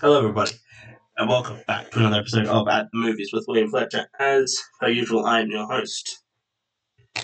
Hello, 0.00 0.18
everybody, 0.18 0.50
and 1.16 1.30
welcome 1.30 1.60
back 1.68 1.90
to 1.92 2.00
another 2.00 2.16
episode 2.16 2.46
of 2.46 2.66
At 2.68 2.88
the 2.92 2.98
Movies 2.98 3.30
with 3.32 3.44
William 3.46 3.70
Fletcher. 3.70 4.08
As 4.18 4.58
per 4.80 4.88
usual, 4.88 5.24
I 5.24 5.40
am 5.40 5.50
your 5.50 5.66
host, 5.66 6.24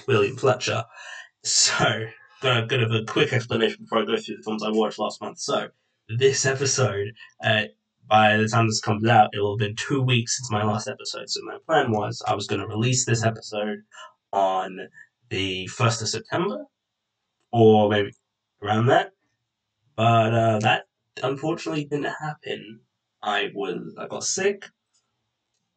William 0.07 0.37
Fletcher. 0.37 0.85
So, 1.43 2.07
gonna 2.41 2.67
give 2.67 2.93
a 2.93 3.05
quick 3.05 3.33
explanation 3.33 3.79
before 3.81 3.99
I 3.99 4.05
go 4.07 4.17
through 4.17 4.37
the 4.37 4.43
films 4.45 4.63
I 4.63 4.71
watched 4.71 5.01
last 5.01 5.21
month. 5.21 5.41
So, 5.41 5.69
this 6.09 6.47
episode, 6.47 7.13
uh, 7.43 7.65
by 8.09 8.37
the 8.37 8.47
time 8.47 8.69
this 8.69 8.81
comes 8.81 9.07
out, 9.07 9.31
it 9.33 9.41
will 9.41 9.59
have 9.59 9.67
been 9.67 9.77
two 9.77 10.01
weeks 10.01 10.39
since 10.39 10.51
my 10.51 10.63
last 10.63 10.87
episode. 10.87 11.29
So, 11.29 11.41
my 11.43 11.59
plan 11.67 11.91
was 11.91 12.23
I 12.27 12.35
was 12.35 12.47
going 12.47 12.61
to 12.61 12.69
release 12.69 13.05
this 13.05 13.25
episode 13.25 13.81
on 14.33 14.79
the 15.29 15.69
1st 15.77 16.03
of 16.03 16.09
September, 16.09 16.65
or 17.53 17.91
maybe 17.91 18.13
around 18.63 18.87
that. 18.87 19.13
But 19.97 20.33
uh, 20.33 20.59
that 20.61 20.85
unfortunately 21.23 21.85
didn't 21.85 22.13
happen. 22.21 22.81
I 23.23 23.51
was 23.55 23.95
I 23.99 24.07
got 24.07 24.25
sick, 24.25 24.67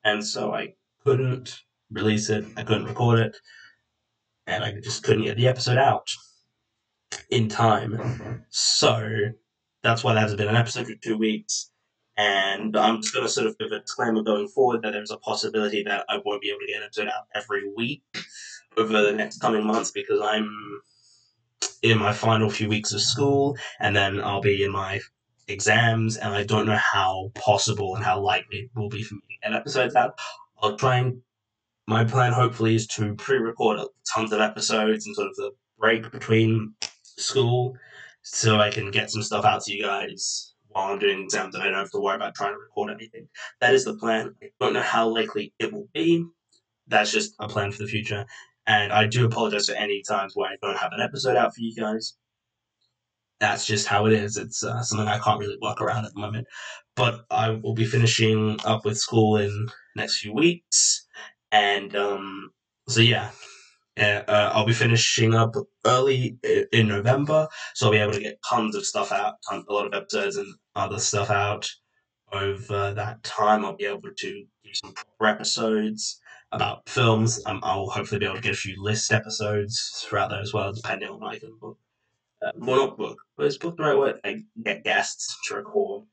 and 0.03 0.25
so 0.25 0.53
I 0.53 0.75
couldn't 1.03 1.61
release 1.91 2.29
it. 2.29 2.45
I 2.57 2.63
couldn't 2.63 2.85
record 2.85 3.19
it, 3.19 3.37
and 4.47 4.63
I 4.63 4.73
just 4.81 5.03
couldn't 5.03 5.25
get 5.25 5.37
the 5.37 5.47
episode 5.47 5.77
out 5.77 6.09
in 7.29 7.47
time. 7.47 8.45
So 8.49 9.09
that's 9.83 10.03
why 10.03 10.13
there 10.13 10.21
hasn't 10.21 10.39
been 10.39 10.47
an 10.47 10.55
episode 10.55 10.87
for 10.87 10.95
two 10.95 11.17
weeks. 11.17 11.69
And 12.15 12.77
I'm 12.77 13.01
just 13.01 13.13
going 13.13 13.25
to 13.25 13.31
sort 13.31 13.47
of 13.47 13.57
give 13.57 13.71
a 13.71 13.79
disclaimer 13.79 14.21
going 14.21 14.47
forward 14.47 14.83
that 14.83 14.91
there's 14.91 15.09
a 15.09 15.17
possibility 15.17 15.83
that 15.83 16.05
I 16.09 16.19
won't 16.23 16.43
be 16.43 16.49
able 16.49 16.59
to 16.59 16.67
get 16.67 16.77
an 16.77 16.83
episode 16.83 17.07
out 17.07 17.25
every 17.33 17.67
week 17.75 18.03
over 18.77 19.01
the 19.01 19.11
next 19.11 19.39
coming 19.39 19.65
months 19.65 19.89
because 19.89 20.21
I'm 20.21 20.47
in 21.81 21.97
my 21.97 22.13
final 22.13 22.49
few 22.49 22.69
weeks 22.69 22.93
of 22.93 23.01
school, 23.01 23.57
and 23.79 23.95
then 23.95 24.21
I'll 24.21 24.41
be 24.41 24.63
in 24.63 24.71
my 24.71 24.99
exams, 25.47 26.17
and 26.17 26.33
I 26.33 26.43
don't 26.43 26.65
know 26.65 26.79
how 26.93 27.31
possible 27.35 27.95
and 27.95 28.03
how 28.03 28.19
likely 28.19 28.59
it 28.59 28.69
will 28.75 28.89
be 28.89 29.03
for 29.03 29.15
me 29.15 29.21
to 29.21 29.49
get 29.49 29.55
episodes 29.59 29.95
out. 29.95 30.17
I'll 30.61 30.77
try 30.77 30.97
and 30.97 31.21
my 31.87 32.05
plan 32.05 32.31
hopefully 32.31 32.75
is 32.75 32.87
to 32.87 33.13
pre-record 33.15 33.81
tons 34.13 34.31
of 34.31 34.39
episodes 34.39 35.05
and 35.05 35.15
sort 35.15 35.27
of 35.27 35.35
the 35.35 35.51
break 35.77 36.09
between 36.11 36.73
school, 37.03 37.75
so 38.21 38.59
I 38.59 38.69
can 38.69 38.89
get 38.89 39.11
some 39.11 39.21
stuff 39.21 39.43
out 39.43 39.63
to 39.63 39.73
you 39.73 39.83
guys 39.83 40.53
while 40.69 40.91
I'm 40.91 40.99
doing 40.99 41.23
exams, 41.23 41.55
and 41.55 41.63
I 41.63 41.67
don't 41.67 41.75
have 41.75 41.91
to 41.91 41.99
worry 41.99 42.15
about 42.15 42.35
trying 42.35 42.53
to 42.53 42.59
record 42.59 42.91
anything. 42.91 43.27
That 43.59 43.73
is 43.73 43.83
the 43.85 43.95
plan. 43.95 44.33
I 44.41 44.47
don't 44.59 44.73
know 44.73 44.81
how 44.81 45.07
likely 45.07 45.53
it 45.59 45.71
will 45.71 45.87
be. 45.93 46.25
That's 46.87 47.11
just 47.11 47.35
a 47.39 47.47
plan 47.47 47.71
for 47.71 47.83
the 47.83 47.87
future. 47.87 48.25
And 48.65 48.93
I 48.93 49.05
do 49.05 49.25
apologize 49.25 49.67
for 49.67 49.75
any 49.75 50.01
times 50.07 50.33
where 50.35 50.49
I 50.49 50.55
don't 50.61 50.77
have 50.77 50.93
an 50.93 51.01
episode 51.01 51.35
out 51.35 51.53
for 51.53 51.61
you 51.61 51.75
guys. 51.75 52.15
That's 53.39 53.65
just 53.65 53.87
how 53.87 54.05
it 54.05 54.13
is. 54.13 54.37
It's 54.37 54.63
uh, 54.63 54.81
something 54.81 55.07
I 55.07 55.19
can't 55.19 55.39
really 55.39 55.57
work 55.61 55.81
around 55.81 56.05
at 56.05 56.13
the 56.13 56.21
moment. 56.21 56.47
But 56.95 57.25
I 57.29 57.49
will 57.49 57.73
be 57.73 57.85
finishing 57.85 58.57
up 58.65 58.85
with 58.85 58.97
school 58.97 59.37
in 59.37 59.67
next 59.95 60.19
few 60.19 60.33
weeks. 60.33 61.05
And 61.51 61.95
um, 61.95 62.51
so, 62.87 63.01
yeah, 63.01 63.31
uh, 63.99 64.23
uh, 64.27 64.51
I'll 64.53 64.65
be 64.65 64.73
finishing 64.73 65.35
up 65.35 65.55
early 65.85 66.37
in 66.71 66.87
November, 66.87 67.47
so 67.75 67.85
I'll 67.85 67.91
be 67.91 67.99
able 67.99 68.13
to 68.13 68.19
get 68.19 68.39
tons 68.47 68.75
of 68.75 68.85
stuff 68.85 69.11
out, 69.11 69.35
tons, 69.47 69.65
a 69.69 69.73
lot 69.73 69.85
of 69.85 69.93
episodes 69.93 70.37
and 70.37 70.53
other 70.75 70.99
stuff 70.99 71.29
out 71.29 71.69
over 72.31 72.93
that 72.93 73.23
time. 73.23 73.63
I'll 73.63 73.75
be 73.75 73.85
able 73.85 74.01
to 74.01 74.11
do 74.63 74.73
some 74.73 74.93
proper 74.93 75.27
episodes 75.27 76.19
about 76.51 76.89
films. 76.89 77.39
Um, 77.45 77.59
I'll 77.63 77.89
hopefully 77.89 78.19
be 78.19 78.25
able 78.25 78.37
to 78.37 78.41
get 78.41 78.53
a 78.53 78.57
few 78.57 78.81
list 78.81 79.11
episodes 79.11 80.03
throughout 80.03 80.29
there 80.29 80.41
as 80.41 80.53
well, 80.53 80.73
depending 80.73 81.09
on 81.09 81.19
what 81.19 81.35
I 81.35 81.39
can 81.39 81.55
book. 81.59 81.77
Uh, 82.43 82.51
well, 82.57 82.87
not 82.87 82.97
book, 82.97 83.17
but 83.37 83.45
it's 83.45 83.57
book 83.57 83.77
the 83.77 83.83
right 83.83 83.97
word. 83.97 84.19
I 84.23 84.41
get 84.63 84.83
guests 84.83 85.37
to 85.47 85.55
record. 85.55 86.03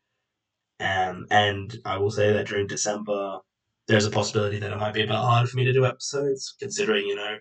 Um, 0.78 1.27
and 1.31 1.77
I 1.84 1.98
will 1.98 2.11
say 2.11 2.33
that 2.33 2.47
during 2.47 2.67
December, 2.67 3.39
there's 3.89 4.06
a 4.06 4.11
possibility 4.11 4.58
that 4.58 4.73
it 4.73 4.78
might 4.78 4.95
be 4.95 5.03
a 5.03 5.06
bit 5.06 5.17
hard 5.17 5.48
for 5.48 5.56
me 5.56 5.64
to 5.64 5.73
do 5.73 5.84
episodes, 5.84 6.55
considering, 6.61 7.06
you 7.06 7.17
know, 7.17 7.36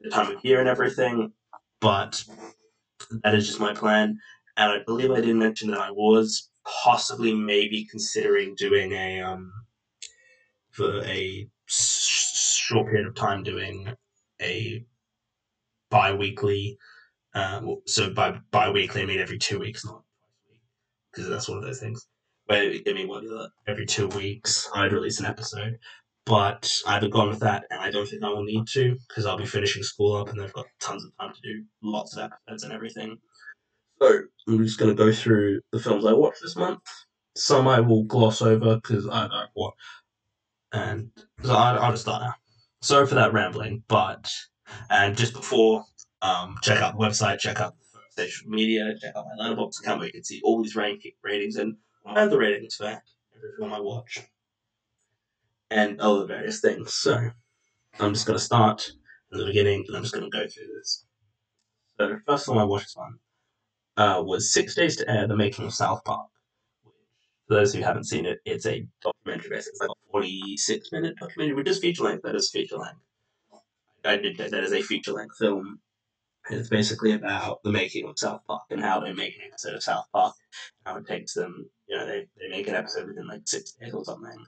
the 0.00 0.10
time 0.10 0.34
of 0.34 0.44
year 0.44 0.60
and 0.60 0.68
everything. 0.68 1.32
But 1.80 2.22
that 3.22 3.34
is 3.34 3.46
just 3.46 3.60
my 3.60 3.72
plan. 3.72 4.18
And 4.56 4.70
I 4.72 4.78
believe 4.84 5.10
I 5.10 5.20
did 5.20 5.34
mention 5.36 5.70
that 5.70 5.80
I 5.80 5.90
was 5.90 6.50
possibly 6.82 7.34
maybe 7.34 7.86
considering 7.90 8.54
doing 8.54 8.92
a 8.92 9.20
um 9.20 9.52
for 10.70 11.02
a 11.04 11.48
short 11.66 12.86
period 12.86 13.06
of 13.06 13.14
time 13.14 13.42
doing 13.42 13.92
a 14.40 14.84
bi-weekly 15.90 16.78
um, 17.34 17.76
so 17.86 18.10
by 18.10 18.38
bi-weekly 18.50 19.02
I 19.02 19.06
mean 19.06 19.20
every 19.20 19.38
two 19.38 19.58
weeks 19.58 19.84
not 19.84 20.02
because 21.12 21.28
that's 21.28 21.48
one 21.48 21.58
of 21.58 21.64
those 21.64 21.80
things. 21.80 22.06
Where 22.46 22.72
I 22.86 22.92
mean 22.92 23.08
what 23.08 23.24
every 23.66 23.86
two 23.86 24.08
weeks 24.08 24.68
I'd 24.74 24.92
release 24.92 25.20
an 25.20 25.26
episode. 25.26 25.78
But 26.26 26.70
I 26.86 26.94
haven't 26.94 27.10
gone 27.10 27.28
with 27.28 27.40
that 27.40 27.64
and 27.70 27.80
I 27.80 27.90
don't 27.90 28.06
think 28.08 28.22
I 28.22 28.30
will 28.30 28.44
need 28.44 28.66
to 28.68 28.96
because 29.08 29.26
I'll 29.26 29.36
be 29.36 29.44
finishing 29.44 29.82
school 29.82 30.16
up 30.16 30.30
and 30.30 30.40
I've 30.40 30.54
got 30.54 30.64
tons 30.80 31.04
of 31.04 31.10
time 31.20 31.34
to 31.34 31.40
do 31.42 31.64
lots 31.82 32.16
of 32.16 32.30
episodes 32.30 32.64
and 32.64 32.72
everything. 32.72 33.18
So 34.00 34.20
I'm 34.48 34.64
just 34.64 34.78
going 34.78 34.90
to 34.90 35.04
go 35.04 35.12
through 35.12 35.60
the 35.70 35.78
films 35.78 36.06
I 36.06 36.14
watched 36.14 36.40
this 36.42 36.56
month. 36.56 36.80
Some 37.36 37.68
I 37.68 37.80
will 37.80 38.04
gloss 38.04 38.40
over 38.40 38.76
because 38.76 39.06
I 39.06 39.28
don't 39.28 39.50
what 39.52 39.74
and 40.72 41.10
so 41.42 41.54
I'll, 41.54 41.78
I'll 41.78 41.90
just 41.92 42.02
start 42.02 42.22
now. 42.22 42.34
Sorry 42.82 43.06
for 43.06 43.14
that 43.14 43.32
rambling, 43.32 43.82
but 43.88 44.30
and 44.90 45.16
just 45.16 45.32
before, 45.32 45.84
um, 46.24 46.56
check 46.62 46.80
out 46.80 46.96
the 46.96 47.04
website, 47.04 47.38
check 47.38 47.60
out 47.60 47.74
the 47.92 48.22
social 48.22 48.48
media, 48.48 48.94
check 48.98 49.14
out 49.14 49.26
my 49.36 49.44
Letterboxd 49.44 49.80
account 49.80 49.98
where 49.98 50.06
you 50.06 50.12
can 50.12 50.24
see 50.24 50.40
all 50.42 50.62
these 50.62 50.74
ranking 50.74 51.12
ratings 51.22 51.56
and 51.56 51.76
the 52.04 52.38
ratings 52.38 52.76
for 52.76 52.86
every 52.86 53.00
film 53.58 53.72
I 53.74 53.80
watch, 53.80 54.20
and 55.70 56.00
all 56.00 56.20
the 56.20 56.26
various 56.26 56.60
things. 56.60 56.94
So 56.94 57.30
I'm 58.00 58.14
just 58.14 58.26
gonna 58.26 58.38
start 58.38 58.90
in 59.32 59.38
the 59.38 59.44
beginning, 59.44 59.84
and 59.86 59.96
I'm 59.96 60.02
just 60.02 60.14
gonna 60.14 60.30
go 60.30 60.46
through 60.48 60.68
this. 60.78 61.04
So 61.98 62.08
the 62.08 62.20
first 62.26 62.46
film 62.46 62.58
I 62.58 62.64
watched 62.64 62.86
this 62.86 62.96
one 62.96 63.18
uh, 63.98 64.22
was 64.24 64.52
Six 64.52 64.74
Days 64.74 64.96
to 64.96 65.10
Air: 65.10 65.28
The 65.28 65.36
Making 65.36 65.66
of 65.66 65.74
South 65.74 66.02
Park. 66.04 66.28
For 67.48 67.54
those 67.56 67.74
who 67.74 67.82
haven't 67.82 68.04
seen 68.04 68.24
it, 68.24 68.38
it's 68.46 68.64
a 68.64 68.86
documentary. 69.02 69.58
It's 69.58 69.78
like 69.78 69.90
a 69.90 70.10
46 70.10 70.90
minute 70.92 71.16
documentary, 71.20 71.54
which 71.54 71.68
is 71.68 71.78
feature 71.78 72.04
length. 72.04 72.22
That 72.22 72.34
is 72.34 72.50
feature 72.50 72.78
length. 72.78 73.00
I 74.06 74.16
did 74.16 74.38
that. 74.38 74.50
That 74.50 74.64
is 74.64 74.72
a 74.72 74.80
feature 74.80 75.12
length 75.12 75.36
film. 75.36 75.80
It's 76.50 76.68
basically 76.68 77.12
about 77.12 77.62
the 77.62 77.72
making 77.72 78.06
of 78.06 78.18
South 78.18 78.42
Park 78.46 78.64
and 78.70 78.80
how 78.80 79.00
they 79.00 79.12
make 79.12 79.34
an 79.36 79.42
episode 79.48 79.74
of 79.74 79.82
South 79.82 80.06
Park. 80.12 80.34
How 80.84 80.96
it 80.96 81.06
takes 81.06 81.34
them, 81.34 81.70
you 81.88 81.96
know, 81.96 82.06
they, 82.06 82.26
they 82.38 82.48
make 82.50 82.68
an 82.68 82.74
episode 82.74 83.08
within 83.08 83.26
like 83.26 83.42
six 83.46 83.72
days 83.72 83.94
or 83.94 84.04
something. 84.04 84.44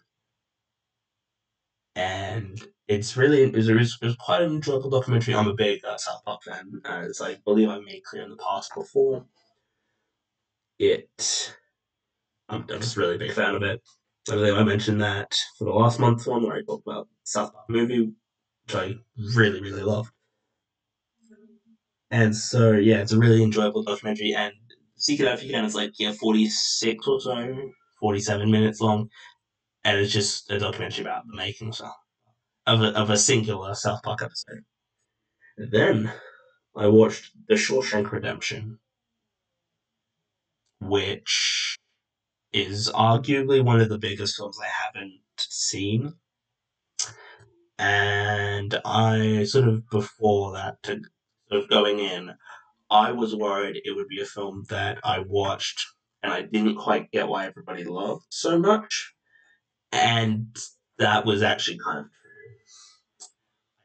And 1.95 2.63
it's 2.89 3.17
really, 3.17 3.45
it 3.45 3.55
was, 3.55 3.69
it 3.71 3.75
was, 3.75 3.99
it 4.03 4.07
was 4.07 4.17
quite 4.17 4.43
an 4.43 4.57
enjoyable 4.57 4.91
documentary. 4.91 5.35
I'm 5.35 5.49
a 5.49 5.55
big 5.55 5.83
uh, 5.85 5.97
South 5.97 6.23
Park 6.27 6.43
fan, 6.43 6.83
as 6.85 7.23
I 7.23 7.37
believe 7.47 7.71
I 7.71 7.79
made 7.81 8.05
clear 8.05 8.25
in 8.25 8.31
the 8.31 8.37
past 8.37 8.73
before. 8.75 9.25
It 10.79 11.57
I'm, 12.49 12.67
I'm 12.71 12.81
just 12.81 12.97
really 12.97 13.19
big 13.19 13.33
fan 13.33 13.55
of 13.55 13.63
it. 13.63 13.83
I 14.29 14.35
believe 14.35 14.55
I 14.55 14.63
mentioned 14.63 15.01
that 15.03 15.35
for 15.59 15.65
the 15.65 15.71
last 15.71 15.99
month 15.99 16.27
one 16.27 16.43
where 16.43 16.57
I 16.57 16.63
talked 16.63 16.87
about 16.87 17.09
South 17.25 17.53
Park 17.53 17.69
movie, 17.69 18.13
which 18.67 18.75
I 18.75 18.95
really, 19.35 19.61
really 19.61 19.83
love. 19.83 20.11
And 22.11 22.37
so, 22.37 22.73
yeah, 22.73 22.99
it's 22.99 23.13
a 23.13 23.19
really 23.19 23.43
enjoyable 23.43 23.83
documentary. 23.83 24.35
And 24.35 24.53
seek 24.97 25.21
it 25.21 25.27
out 25.27 25.39
if 25.39 25.45
you 25.45 25.51
can. 25.51 25.65
It's 25.65 25.75
like, 25.75 25.93
yeah, 25.99 26.13
46 26.13 27.07
or 27.07 27.21
so, 27.21 27.71
47 28.01 28.51
minutes 28.51 28.81
long. 28.81 29.09
And 29.85 29.99
it's 29.99 30.13
just 30.13 30.51
a 30.51 30.59
documentary 30.59 31.05
about 31.05 31.25
the 31.27 31.37
making 31.37 31.69
of, 31.69 31.81
of, 32.67 32.83
a, 32.83 32.89
of 32.99 33.11
a 33.11 33.17
singular 33.17 33.75
South 33.75 34.03
Park 34.03 34.23
episode. 34.23 34.65
Then 35.57 36.13
I 36.77 36.89
watched 36.89 37.33
The 37.49 37.55
Shawshank 37.55 38.11
Redemption, 38.11 38.79
which 40.81 41.79
is 42.53 42.91
arguably 42.91 43.65
one 43.65 43.81
of 43.81 43.89
the 43.89 43.99
biggest 43.99 44.37
films 44.37 44.59
I 44.63 44.69
haven't 44.85 45.21
seen. 45.39 46.15
And 47.79 48.81
I 48.85 49.45
sort 49.45 49.69
of 49.69 49.89
before 49.91 50.53
that, 50.53 50.83
to, 50.85 50.93
sort 50.93 51.16
of 51.51 51.69
going 51.69 51.99
in, 51.99 52.35
I 52.91 53.13
was 53.13 53.35
worried 53.35 53.81
it 53.85 53.97
would 53.97 54.09
be 54.09 54.21
a 54.21 54.27
film 54.27 54.65
that 54.69 54.99
I 55.05 55.21
watched 55.21 55.85
and 56.23 56.33
I 56.33 56.43
didn't 56.43 56.77
quite 56.77 57.11
get 57.11 57.29
why 57.29 57.47
everybody 57.47 57.85
loved 57.85 58.27
so 58.31 58.59
much. 58.59 59.15
And 59.93 60.57
that 60.99 61.25
was 61.25 61.43
actually 61.43 61.79
kind 61.79 62.01
of 62.01 62.05
true. 62.07 62.21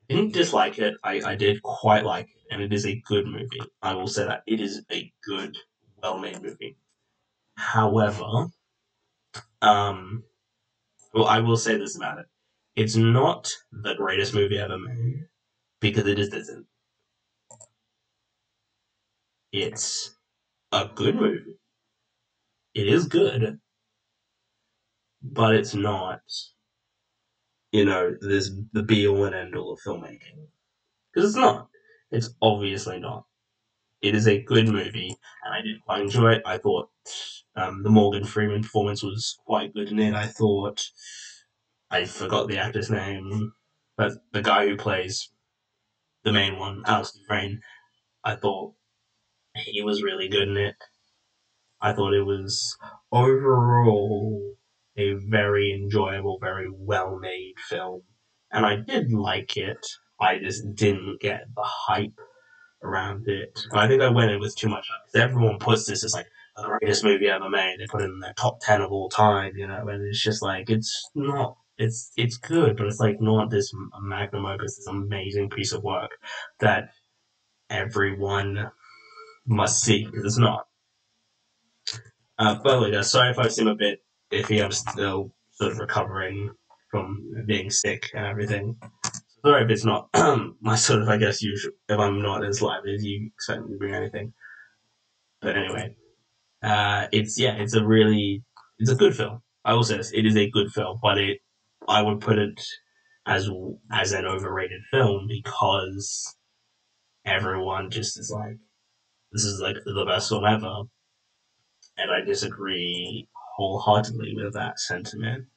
I 0.09 0.13
didn't 0.15 0.33
dislike 0.33 0.79
it. 0.79 0.95
I, 1.03 1.21
I 1.25 1.35
did 1.35 1.61
quite 1.61 2.03
like 2.03 2.25
it, 2.25 2.53
and 2.53 2.61
it 2.61 2.73
is 2.73 2.85
a 2.85 3.01
good 3.07 3.25
movie. 3.25 3.61
I 3.81 3.93
will 3.93 4.07
say 4.07 4.25
that 4.25 4.43
it 4.47 4.59
is 4.59 4.83
a 4.91 5.11
good, 5.25 5.55
well 6.01 6.17
made 6.17 6.41
movie. 6.41 6.77
However, 7.55 8.47
um, 9.61 10.23
well, 11.13 11.27
I 11.27 11.39
will 11.39 11.57
say 11.57 11.77
this 11.77 11.95
about 11.95 12.19
it: 12.19 12.25
it's 12.75 12.95
not 12.95 13.49
the 13.71 13.93
greatest 13.95 14.33
movie 14.33 14.57
ever 14.57 14.77
made 14.77 15.27
because 15.79 16.07
it 16.07 16.17
just 16.17 16.33
isn't. 16.33 16.65
It's 19.51 20.15
a 20.71 20.89
good 20.93 21.15
movie. 21.15 21.57
It 22.73 22.87
is 22.87 23.07
good, 23.07 23.59
but 25.21 25.55
it's 25.55 25.73
not. 25.75 26.21
You 27.71 27.85
know, 27.85 28.15
there's 28.21 28.51
the 28.73 28.83
be 28.83 29.07
all 29.07 29.25
and 29.25 29.35
end 29.35 29.55
all 29.55 29.73
of 29.73 29.79
filmmaking 29.81 30.47
because 31.13 31.29
it's 31.29 31.37
not. 31.37 31.67
It's 32.11 32.33
obviously 32.41 32.99
not. 32.99 33.25
It 34.01 34.15
is 34.15 34.27
a 34.27 34.41
good 34.41 34.67
movie, 34.67 35.15
and 35.43 35.53
I 35.53 35.61
did 35.61 35.81
quite 35.83 36.01
enjoy 36.01 36.33
it. 36.33 36.43
I 36.45 36.57
thought 36.57 36.89
um, 37.55 37.83
the 37.83 37.89
Morgan 37.89 38.25
Freeman 38.25 38.63
performance 38.63 39.03
was 39.03 39.37
quite 39.45 39.73
good 39.73 39.89
in 39.89 39.99
it. 39.99 40.13
I 40.13 40.27
thought 40.27 40.81
I 41.89 42.05
forgot 42.05 42.47
the 42.47 42.57
actor's 42.57 42.89
name, 42.89 43.53
but 43.97 44.13
the 44.31 44.41
guy 44.41 44.67
who 44.67 44.77
plays 44.77 45.29
the 46.23 46.31
main 46.33 46.57
one, 46.57 46.83
Alex 46.85 47.11
Dufresne, 47.13 47.61
I 48.23 48.35
thought 48.35 48.73
he 49.55 49.81
was 49.81 50.03
really 50.03 50.27
good 50.27 50.47
in 50.47 50.57
it. 50.57 50.75
I 51.81 51.93
thought 51.93 52.13
it 52.13 52.23
was 52.23 52.77
overall 53.11 54.55
a 54.97 55.13
very 55.13 55.73
enjoyable, 55.73 56.37
very 56.39 56.67
well 56.69 57.17
made 57.19 57.55
film. 57.69 58.03
And 58.51 58.65
I 58.65 58.75
did 58.75 59.11
like 59.11 59.57
it. 59.57 59.85
I 60.19 60.37
just 60.37 60.75
didn't 60.75 61.21
get 61.21 61.45
the 61.55 61.63
hype 61.63 62.19
around 62.83 63.27
it. 63.27 63.59
I 63.73 63.87
think 63.87 64.01
I 64.01 64.09
went 64.09 64.31
in 64.31 64.39
with 64.39 64.55
too 64.55 64.69
much 64.69 64.87
hype. 64.89 65.23
Everyone 65.23 65.57
puts 65.57 65.85
this 65.85 66.03
as 66.03 66.13
like 66.13 66.27
the 66.55 66.63
greatest 66.63 67.03
movie 67.03 67.29
ever 67.29 67.49
made. 67.49 67.77
They 67.79 67.87
put 67.87 68.01
it 68.01 68.05
in 68.09 68.19
their 68.19 68.33
top 68.33 68.59
ten 68.61 68.81
of 68.81 68.91
all 68.91 69.09
time, 69.09 69.53
you 69.55 69.67
know, 69.67 69.87
and 69.87 70.05
it's 70.05 70.21
just 70.21 70.41
like 70.41 70.69
it's 70.69 71.09
not. 71.15 71.57
It's 71.77 72.11
it's 72.15 72.37
good, 72.37 72.77
but 72.77 72.85
it's 72.85 72.99
like 72.99 73.19
not 73.19 73.49
this 73.49 73.71
magnum 73.99 74.45
opus, 74.45 74.75
this 74.75 74.87
amazing 74.87 75.49
piece 75.49 75.71
of 75.71 75.83
work 75.83 76.11
that 76.59 76.89
everyone 77.69 78.71
must 79.45 79.83
see 79.83 80.05
because 80.05 80.25
it's 80.25 80.37
not. 80.37 80.65
Uh, 82.37 82.55
the 82.55 82.81
way, 82.81 83.01
sorry 83.03 83.31
if 83.31 83.39
I 83.39 83.47
seem 83.47 83.67
a 83.67 83.75
bit 83.75 83.99
iffy. 84.31 84.63
I'm 84.63 84.71
still 84.71 85.31
sort 85.51 85.73
of 85.73 85.79
recovering 85.79 86.49
from 86.89 87.45
being 87.45 87.69
sick 87.69 88.09
and 88.13 88.25
everything. 88.25 88.75
Sorry 89.45 89.63
if 89.63 89.69
it's 89.69 89.85
not 89.85 90.09
my 90.61 90.75
sort 90.75 91.01
of, 91.01 91.09
I 91.09 91.17
guess, 91.17 91.41
usual. 91.41 91.73
If 91.89 91.99
I'm 91.99 92.21
not 92.21 92.45
as 92.45 92.61
live 92.61 92.83
as 92.93 93.03
you 93.03 93.29
expect 93.33 93.63
me 93.63 93.73
to 93.73 93.77
bring 93.77 93.93
anything. 93.93 94.33
But 95.41 95.57
anyway, 95.57 95.95
uh, 96.63 97.07
it's 97.11 97.39
yeah, 97.39 97.55
it's 97.55 97.73
a 97.73 97.85
really, 97.85 98.43
it's 98.79 98.91
a 98.91 98.95
good 98.95 99.15
film. 99.15 99.41
I 99.65 99.73
will 99.73 99.83
say 99.83 99.97
this: 99.97 100.11
it 100.13 100.25
is 100.25 100.37
a 100.37 100.49
good 100.49 100.71
film, 100.71 100.99
but 101.01 101.17
it, 101.17 101.39
I 101.87 102.01
would 102.01 102.21
put 102.21 102.37
it 102.37 102.61
as 103.25 103.49
as 103.91 104.11
an 104.11 104.25
overrated 104.25 104.81
film 104.91 105.27
because 105.27 106.35
everyone 107.25 107.89
just 107.89 108.19
is 108.19 108.31
like, 108.31 108.57
this 109.31 109.43
is 109.45 109.59
like 109.61 109.77
the 109.85 110.05
best 110.05 110.29
film 110.29 110.45
ever, 110.45 110.83
and 111.97 112.11
I 112.11 112.21
disagree 112.25 113.27
wholeheartedly 113.55 114.35
with 114.35 114.53
that 114.53 114.79
sentiment 114.79 115.47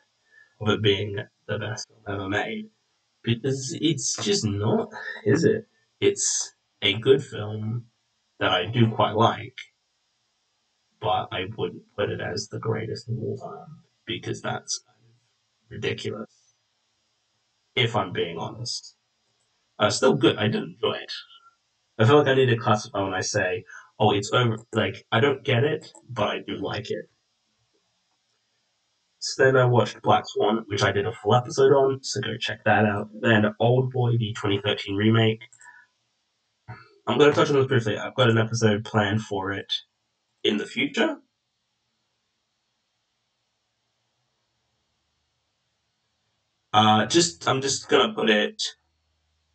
of 0.61 0.69
it 0.69 0.83
being 0.83 1.17
the 1.47 1.59
best 1.59 1.89
film 1.89 2.03
ever 2.09 2.29
made 2.29 2.71
because 3.23 3.77
it's 3.81 4.17
just 4.25 4.45
not, 4.45 4.91
is 5.27 5.45
it? 5.45 5.67
It's 6.01 6.55
a 6.83 6.95
good 6.95 7.23
film 7.25 7.87
that 8.41 8.53
I 8.53 8.67
do 8.67 8.91
quite 8.91 9.17
like, 9.17 9.57
but 11.01 11.29
I 11.33 11.47
wouldn't 11.57 11.83
put 11.97 12.11
it 12.11 12.21
as 12.21 12.49
the 12.49 12.59
greatest 12.59 13.09
of 13.09 13.19
all 13.19 13.39
time 13.39 13.85
because 14.07 14.43
that's 14.43 14.81
ridiculous. 15.71 16.31
If 17.77 17.95
I'm 17.97 18.13
being 18.13 18.39
honest, 18.39 18.97
uh, 19.79 19.91
still 19.91 20.15
good. 20.15 20.37
I 20.39 20.49
did 20.49 20.63
enjoy 20.65 20.95
it. 20.95 21.13
I 21.99 22.05
feel 22.07 22.19
like 22.19 22.29
I 22.29 22.35
need 22.35 22.47
to 22.47 22.57
classify 22.57 23.03
when 23.03 23.15
I 23.15 23.21
say, 23.21 23.65
"Oh, 23.99 24.13
it's 24.13 24.33
over." 24.33 24.59
Like 24.73 25.07
I 25.13 25.21
don't 25.21 25.45
get 25.45 25.65
it, 25.65 25.93
but 26.09 26.29
I 26.29 26.39
do 26.41 26.57
like 26.57 26.91
it. 26.91 27.09
So 29.21 29.45
then 29.45 29.57
I 29.57 29.65
watched 29.65 30.03
Black 30.03 30.25
Swan, 30.27 30.65
which 30.69 30.83
I 30.83 30.93
did 30.93 31.07
a 31.07 31.13
full 31.13 31.35
episode 31.35 31.73
on, 31.73 32.03
so 32.03 32.21
go 32.21 32.37
check 32.39 32.63
that 32.65 32.85
out. 32.85 33.09
Then 33.21 33.47
Old 33.59 33.91
Boy, 33.91 34.13
the 34.19 34.35
2013 34.35 34.97
remake. 34.97 35.41
I'm 37.07 37.19
going 37.19 37.31
to 37.31 37.37
touch 37.37 37.49
on 37.51 37.57
this 37.57 37.67
briefly. 37.67 37.97
I've 37.99 38.15
got 38.15 38.31
an 38.31 38.39
episode 38.39 38.85
planned 38.85 39.23
for 39.23 39.53
it 39.53 39.73
in 40.43 40.59
the 40.59 40.67
future. 40.67 41.17
Uh, 46.75 47.07
just 47.07 47.47
I'm 47.47 47.63
just 47.63 47.89
gonna 47.89 48.13
put 48.13 48.29
it 48.29 48.61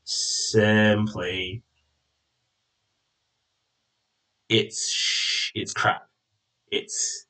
simply. 0.05 1.63
It's 4.49 5.51
it's 5.55 5.73
crap. 5.73 6.07
It's 6.71 7.27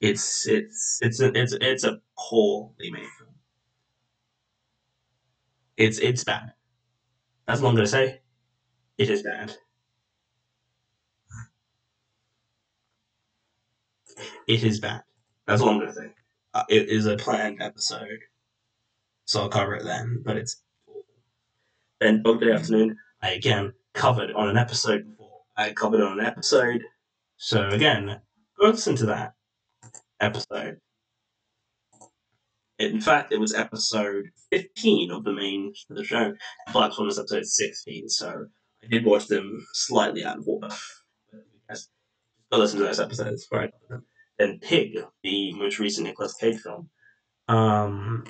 it's 0.00 0.46
it's 0.48 0.98
it's 1.02 1.20
a 1.20 1.32
it's 1.38 1.52
it's 1.60 1.84
a 1.84 2.00
poorly 2.18 2.90
made 2.90 3.06
film. 3.18 3.30
It's 5.76 5.98
it's 5.98 6.24
bad. 6.24 6.52
That's 7.46 7.60
what 7.60 7.70
I'm 7.70 7.74
gonna 7.76 7.86
say. 7.86 8.20
It 8.98 9.10
is 9.10 9.22
bad. 9.22 9.54
It 14.48 14.64
is 14.64 14.80
bad. 14.80 15.02
That's 15.46 15.62
all 15.62 15.70
I'm 15.70 15.78
gonna 15.80 15.92
say. 15.92 16.12
Uh, 16.54 16.64
it 16.68 16.88
is 16.88 17.06
a 17.06 17.16
planned 17.16 17.62
episode, 17.62 18.20
so 19.24 19.42
I'll 19.42 19.48
cover 19.48 19.74
it 19.74 19.84
then. 19.84 20.22
But 20.24 20.36
it's 20.36 20.62
then 22.00 22.22
Dog 22.22 22.40
Day 22.40 22.52
Afternoon. 22.52 22.96
I 23.22 23.30
again 23.32 23.72
covered 23.94 24.32
on 24.32 24.48
an 24.48 24.56
episode 24.56 25.04
before. 25.08 25.40
I 25.56 25.72
covered 25.72 26.00
on 26.00 26.18
an 26.18 26.24
episode, 26.24 26.82
so 27.36 27.68
again, 27.68 28.20
go 28.58 28.68
listen 28.68 28.96
to 28.96 29.06
that 29.06 29.34
episode. 30.20 30.78
In 32.78 33.00
fact, 33.00 33.30
it 33.30 33.38
was 33.38 33.52
episode 33.52 34.30
15 34.50 35.10
of 35.10 35.24
the 35.24 35.32
main 35.32 35.74
of 35.90 35.96
the 35.96 36.04
show. 36.04 36.32
Black 36.72 36.92
Swan 36.92 37.06
was 37.06 37.18
episode 37.18 37.44
16, 37.44 38.08
so 38.08 38.46
I 38.82 38.86
did 38.86 39.04
watch 39.04 39.26
them 39.26 39.66
slightly 39.74 40.24
out 40.24 40.38
of 40.38 40.48
order. 40.48 40.68
Go 42.50 42.58
listen 42.58 42.80
to 42.80 42.84
those 42.84 42.98
episodes 42.98 43.46
I. 43.52 43.70
Then 44.38 44.58
Pig, 44.60 44.98
the 45.22 45.52
most 45.52 45.78
recent 45.78 46.06
Nicolas 46.06 46.34
Cage 46.34 46.60
film. 46.60 46.90
Um, 47.46 48.24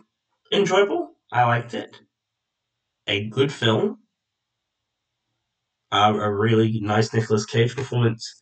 enjoyable. 0.53 1.13
I 1.33 1.45
liked 1.45 1.73
it. 1.73 1.97
A 3.07 3.29
good 3.29 3.51
film. 3.51 4.00
Uh, 5.93 6.17
a 6.21 6.31
really 6.33 6.79
nice 6.81 7.13
Nicolas 7.13 7.45
Cage 7.45 7.75
performance. 7.75 8.41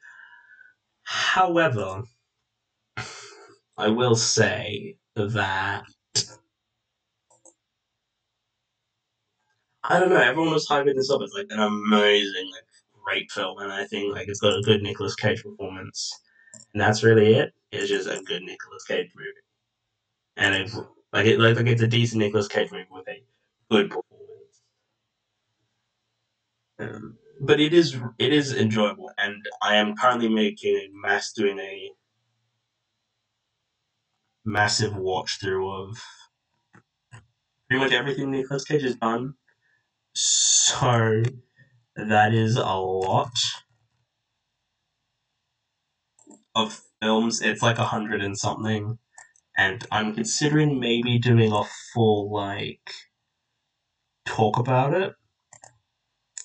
However, 1.04 2.02
I 3.78 3.88
will 3.88 4.16
say 4.16 4.96
that 5.16 5.84
I 9.84 9.98
don't 9.98 10.10
know. 10.10 10.16
Everyone 10.20 10.52
was 10.52 10.68
hyping 10.68 10.94
this 10.96 11.10
up 11.10 11.22
as 11.22 11.32
like 11.32 11.46
an 11.50 11.60
amazing, 11.60 12.50
like 12.52 12.64
great 13.04 13.30
film, 13.30 13.58
and 13.58 13.72
I 13.72 13.86
think 13.86 14.14
like 14.14 14.28
it's 14.28 14.40
got 14.40 14.58
a 14.58 14.62
good 14.62 14.82
Nicolas 14.82 15.14
Cage 15.14 15.42
performance, 15.42 16.12
and 16.74 16.80
that's 16.82 17.02
really 17.02 17.34
it. 17.34 17.54
It's 17.72 17.88
just 17.88 18.08
a 18.08 18.20
good 18.22 18.42
Nicolas 18.42 18.84
Cage 18.84 19.10
movie, 19.16 19.30
and 20.36 20.54
it 20.54 20.74
like 21.12 21.26
it 21.26 21.38
like, 21.40 21.56
like 21.56 21.66
it's 21.66 21.82
a 21.82 21.86
decent 21.88 22.20
Nicolas 22.20 22.48
Cage 22.48 22.70
movie 22.70 22.86
with 22.90 23.08
a 23.08 23.22
good 23.70 23.88
performance. 23.90 24.62
Um, 26.80 27.18
but 27.40 27.60
it 27.60 27.72
is 27.72 27.96
it 28.18 28.32
is 28.32 28.54
enjoyable, 28.54 29.10
and 29.18 29.44
I 29.62 29.76
am 29.76 29.96
currently 29.96 30.28
making 30.28 30.76
a 30.76 30.88
mass 30.92 31.32
doing 31.32 31.58
a 31.58 31.90
massive 34.44 34.96
watch 34.96 35.38
through 35.40 35.70
of 35.70 35.98
pretty 37.68 37.84
much 37.84 37.92
everything 37.92 38.30
Nicolas 38.30 38.64
Cage 38.64 38.82
has 38.82 38.96
done. 38.96 39.34
So 40.14 41.22
that 41.96 42.34
is 42.34 42.56
a 42.56 42.64
lot 42.64 43.36
of 46.54 46.82
films. 47.00 47.40
It's 47.42 47.62
like 47.62 47.78
a 47.78 47.84
hundred 47.84 48.22
and 48.22 48.36
something. 48.36 48.98
And 49.56 49.86
I'm 49.90 50.14
considering 50.14 50.80
maybe 50.80 51.18
doing 51.18 51.52
a 51.52 51.64
full 51.92 52.32
like 52.32 52.90
talk 54.26 54.58
about 54.58 54.94
it. 54.94 55.14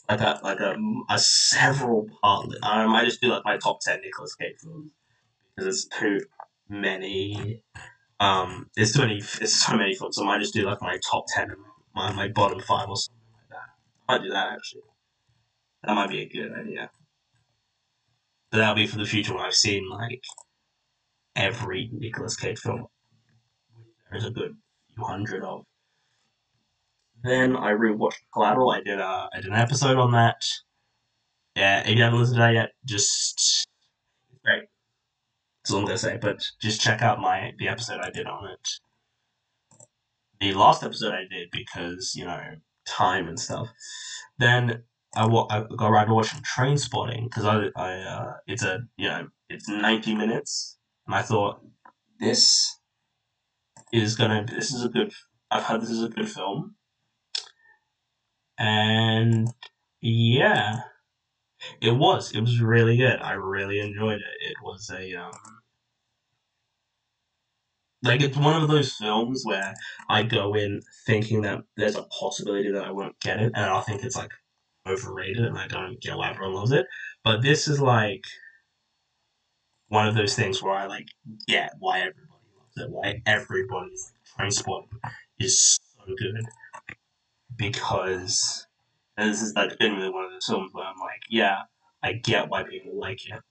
Like 0.09 0.21
a 0.21 0.39
like 0.43 0.59
a, 0.59 0.75
a 1.09 1.19
several 1.19 2.07
part. 2.21 2.49
I 2.61 2.85
might 2.85 3.05
just 3.05 3.21
do 3.21 3.29
like 3.29 3.45
my 3.45 3.57
top 3.57 3.79
ten 3.81 4.01
Nicolas 4.01 4.35
Cage 4.35 4.55
films 4.61 4.91
because 5.55 5.67
it's 5.67 5.97
too 5.97 6.19
many 6.69 7.63
um, 8.23 8.69
there's 8.75 8.93
so 8.93 9.01
many, 9.01 9.21
there's 9.21 9.53
so 9.53 9.75
many 9.75 9.95
films. 9.95 10.15
So 10.15 10.23
I 10.23 10.27
might 10.27 10.39
just 10.41 10.53
do 10.53 10.63
like 10.63 10.81
my 10.81 10.97
top 11.09 11.25
ten, 11.27 11.53
my 11.93 12.11
my 12.13 12.27
bottom 12.29 12.59
five 12.61 12.87
or 12.87 12.95
something 12.95 13.21
like 13.33 13.49
that. 13.49 13.67
I 14.07 14.17
might 14.17 14.23
do 14.23 14.29
that 14.29 14.53
actually. 14.53 14.81
That 15.83 15.95
might 15.95 16.09
be 16.09 16.21
a 16.21 16.29
good 16.29 16.53
idea. 16.53 16.89
But 18.51 18.59
that'll 18.59 18.75
be 18.75 18.87
for 18.87 18.97
the 18.97 19.05
future 19.05 19.33
when 19.33 19.43
I've 19.43 19.53
seen 19.53 19.89
like 19.89 20.23
every 21.35 21.89
Nicolas 21.91 22.37
Cage 22.37 22.59
film. 22.59 22.85
There's 24.09 24.25
a 24.25 24.31
good 24.31 24.55
few 24.93 25.03
hundred 25.03 25.43
of. 25.43 25.65
Then 27.23 27.55
I 27.55 27.71
rewatched 27.71 28.19
Collateral. 28.33 28.71
I 28.71 28.81
did 28.81 28.99
a 28.99 29.29
I 29.33 29.37
did 29.41 29.45
an 29.51 29.53
episode 29.53 29.97
on 29.97 30.11
that. 30.11 30.43
Yeah, 31.55 31.87
if 31.87 31.95
you 31.95 32.03
haven't 32.03 32.19
listened 32.19 32.37
to 32.37 32.41
that 32.41 32.53
yet, 32.53 32.71
just 32.85 33.67
great. 34.43 34.63
That's 35.63 35.71
all 35.71 35.79
I'm 35.79 35.85
gonna 35.85 35.97
say. 35.97 36.17
But 36.21 36.43
just 36.61 36.81
check 36.81 37.01
out 37.01 37.19
my 37.21 37.53
the 37.57 37.69
episode 37.69 38.01
I 38.01 38.09
did 38.09 38.27
on 38.27 38.49
it. 38.49 38.67
The 40.41 40.53
last 40.53 40.83
episode 40.83 41.13
I 41.13 41.23
did 41.29 41.49
because 41.51 42.13
you 42.15 42.25
know 42.25 42.41
time 42.85 43.27
and 43.29 43.39
stuff. 43.39 43.69
Then 44.37 44.83
I, 45.15 45.25
wa- 45.27 45.47
I 45.49 45.63
got 45.77 45.91
around 45.91 46.07
to 46.07 46.13
watching 46.15 46.41
Trainspotting 46.41 47.23
because 47.25 47.45
I, 47.45 47.67
I 47.75 47.93
uh, 47.99 48.33
it's 48.47 48.63
a 48.63 48.79
you 48.97 49.07
know 49.07 49.27
it's 49.49 49.69
ninety 49.69 50.13
minutes, 50.15 50.77
and 51.05 51.15
I 51.15 51.21
thought 51.21 51.61
this 52.19 52.77
is 53.93 54.15
gonna 54.15 54.45
this 54.45 54.73
is 54.73 54.83
a 54.83 54.89
good 54.89 55.13
I've 55.51 55.63
heard 55.63 55.81
this 55.81 55.91
is 55.91 56.03
a 56.03 56.09
good 56.09 56.27
film, 56.29 56.75
and 58.57 59.49
yeah, 60.01 60.81
it 61.81 61.91
was 61.91 62.33
it 62.33 62.41
was 62.41 62.61
really 62.61 62.97
good. 62.97 63.19
I 63.21 63.33
really 63.33 63.79
enjoyed 63.79 64.19
it. 64.21 64.47
It 64.49 64.55
was 64.63 64.89
a 64.91 65.15
um. 65.15 65.31
Like 68.03 68.21
it's 68.21 68.37
one 68.37 68.61
of 68.61 68.69
those 68.69 68.93
films 68.93 69.43
where 69.45 69.73
I 70.09 70.23
go 70.23 70.55
in 70.55 70.81
thinking 71.05 71.41
that 71.43 71.59
there's 71.77 71.95
a 71.95 72.03
possibility 72.03 72.71
that 72.71 72.85
I 72.85 72.91
won't 72.91 73.19
get 73.21 73.39
it, 73.41 73.53
and 73.55 73.65
I 73.65 73.81
think 73.81 74.03
it's 74.03 74.17
like 74.17 74.31
overrated 74.87 75.45
and 75.45 75.57
I 75.57 75.67
don't 75.67 76.01
get 76.01 76.17
why 76.17 76.31
everyone 76.31 76.55
loves 76.55 76.71
it. 76.71 76.85
But 77.23 77.41
this 77.41 77.67
is 77.67 77.81
like 77.81 78.23
one 79.89 80.07
of 80.07 80.15
those 80.15 80.35
things 80.35 80.61
where 80.61 80.73
I 80.73 80.85
like 80.87 81.07
get 81.47 81.71
why 81.79 81.99
everybody 81.99 82.49
loves 82.59 82.77
it, 82.77 82.91
why 82.91 83.21
everybody's 83.25 84.11
like, 84.13 84.35
transport 84.37 84.85
is 85.39 85.79
so 85.97 86.13
good. 86.17 86.45
Because 87.57 88.67
this 89.17 89.41
is 89.41 89.53
like 89.55 89.77
genuinely 89.79 90.09
one 90.09 90.25
of 90.25 90.31
those 90.31 90.45
films 90.45 90.71
where 90.73 90.85
I'm 90.85 90.99
like, 90.99 91.21
yeah, 91.29 91.63
I 92.03 92.13
get 92.13 92.49
why 92.49 92.63
people 92.63 92.99
like 92.99 93.19
it. 93.29 93.41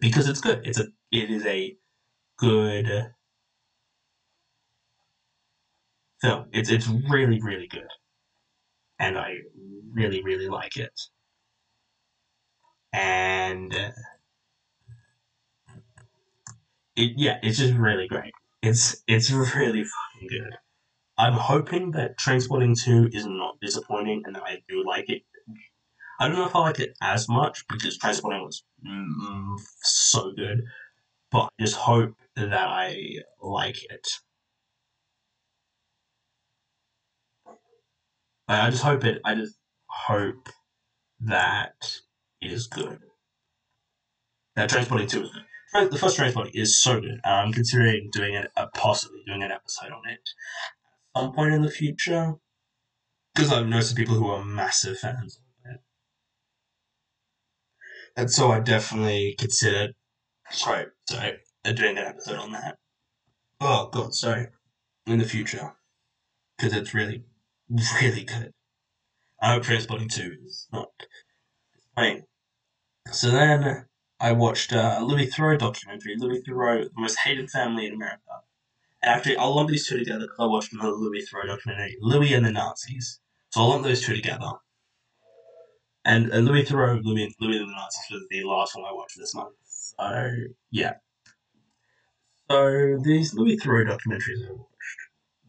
Because 0.00 0.28
it's 0.28 0.40
good. 0.40 0.66
It's 0.66 0.78
a 0.80 0.86
it 1.12 1.30
is 1.30 1.44
a 1.46 1.76
good 2.38 3.12
film. 6.22 6.46
It's 6.52 6.70
it's 6.70 6.88
really, 6.88 7.40
really 7.40 7.66
good. 7.68 7.88
And 8.98 9.18
I 9.18 9.36
really, 9.92 10.22
really 10.22 10.48
like 10.48 10.76
it. 10.76 10.92
And 12.92 13.72
it 16.96 17.12
yeah, 17.16 17.38
it's 17.42 17.58
just 17.58 17.74
really 17.74 18.08
great. 18.08 18.32
It's 18.62 19.02
it's 19.06 19.30
really 19.56 19.84
fucking 19.84 20.28
good. 20.28 20.56
I'm 21.20 21.34
hoping 21.34 21.90
that 21.90 22.18
Trainspotting 22.18 22.82
2 22.82 23.10
is 23.12 23.26
not 23.26 23.60
disappointing 23.60 24.22
and 24.24 24.34
that 24.36 24.42
I 24.42 24.62
do 24.70 24.82
like 24.86 25.10
it. 25.10 25.20
I 26.18 26.26
don't 26.26 26.36
know 26.36 26.46
if 26.46 26.56
I 26.56 26.60
like 26.60 26.80
it 26.80 26.96
as 27.02 27.28
much 27.28 27.68
because 27.68 27.98
Trainspotting 27.98 28.42
was 28.42 28.64
mm, 28.86 29.60
so 29.82 30.32
good, 30.32 30.62
but 31.30 31.40
I 31.42 31.48
just 31.60 31.76
hope 31.76 32.14
that 32.36 32.54
I 32.54 33.16
like 33.38 33.84
it. 33.90 34.08
I 38.48 38.70
just 38.70 38.82
hope 38.82 39.04
it. 39.04 39.20
I 39.22 39.34
just 39.34 39.56
hope 39.88 40.48
that 41.20 42.00
it 42.40 42.50
is 42.50 42.66
good. 42.66 42.98
That 44.56 44.70
Trainspotting 44.70 45.10
2 45.10 45.22
is 45.22 45.30
good. 45.32 45.90
The 45.90 45.98
first 45.98 46.18
Trainspotting 46.18 46.52
is 46.54 46.82
so 46.82 46.98
good. 46.98 47.20
I'm 47.26 47.52
considering 47.52 48.08
doing 48.10 48.32
it, 48.32 48.50
uh, 48.56 48.68
possibly 48.72 49.22
doing 49.26 49.42
an 49.42 49.52
episode 49.52 49.92
on 49.92 50.08
it 50.08 50.20
some 51.16 51.32
point 51.32 51.54
in 51.54 51.62
the 51.62 51.70
future. 51.70 52.34
Because 53.34 53.52
I've 53.52 53.66
noticed 53.66 53.96
people 53.96 54.16
who 54.16 54.28
are 54.28 54.44
massive 54.44 54.98
fans 54.98 55.36
of 55.38 55.72
it. 55.72 55.80
And 58.16 58.30
so 58.30 58.50
I 58.50 58.60
definitely 58.60 59.36
considered, 59.38 59.94
sorry, 60.50 60.86
sorry, 61.08 61.38
doing 61.64 61.96
an 61.96 62.06
episode 62.06 62.38
on 62.38 62.52
that. 62.52 62.78
Oh, 63.60 63.88
God, 63.92 64.14
sorry. 64.14 64.48
In 65.06 65.18
the 65.18 65.24
future. 65.24 65.72
Because 66.56 66.74
it's 66.74 66.92
really, 66.94 67.24
really 68.00 68.24
good. 68.24 68.52
I 69.40 69.54
hope 69.54 69.62
Trainspotting 69.62 70.12
2 70.12 70.36
is 70.44 70.68
not 70.72 70.88
disappointing. 71.74 72.24
So 73.12 73.30
then 73.30 73.86
I 74.20 74.32
watched 74.32 74.72
uh, 74.72 74.96
a 74.98 75.04
Louis 75.04 75.28
Theroux 75.28 75.58
documentary, 75.58 76.14
Louis 76.16 76.42
Theroux, 76.42 76.84
The 76.84 77.00
Most 77.00 77.18
Hated 77.20 77.48
Family 77.48 77.86
in 77.86 77.94
America. 77.94 78.42
And 79.02 79.10
actually, 79.10 79.36
I'll 79.36 79.54
lump 79.54 79.70
these 79.70 79.86
two 79.86 79.98
together 79.98 80.20
because 80.20 80.38
I 80.38 80.46
watched 80.46 80.72
another 80.72 80.92
Louis 80.92 81.26
Theroux 81.26 81.46
documentary, 81.46 81.96
Louis 82.00 82.34
and 82.34 82.44
the 82.44 82.52
Nazis. 82.52 83.20
So 83.50 83.60
I'll 83.60 83.68
lump 83.70 83.84
those 83.84 84.02
two 84.02 84.14
together. 84.14 84.52
And 86.04 86.28
Louis 86.28 86.64
Theroux, 86.64 87.02
Louis, 87.02 87.34
Louis 87.40 87.58
and 87.58 87.68
the 87.68 87.72
Nazis 87.72 88.10
was 88.10 88.26
the 88.30 88.42
last 88.44 88.74
one 88.76 88.84
I 88.84 88.92
watched 88.92 89.18
this 89.18 89.34
month. 89.34 89.54
So, 89.64 90.30
yeah. 90.70 90.94
So 92.50 92.98
these 93.02 93.34
Louis 93.34 93.58
Theroux 93.58 93.86
documentaries 93.86 94.46
I 94.46 94.52
watched 94.52 94.66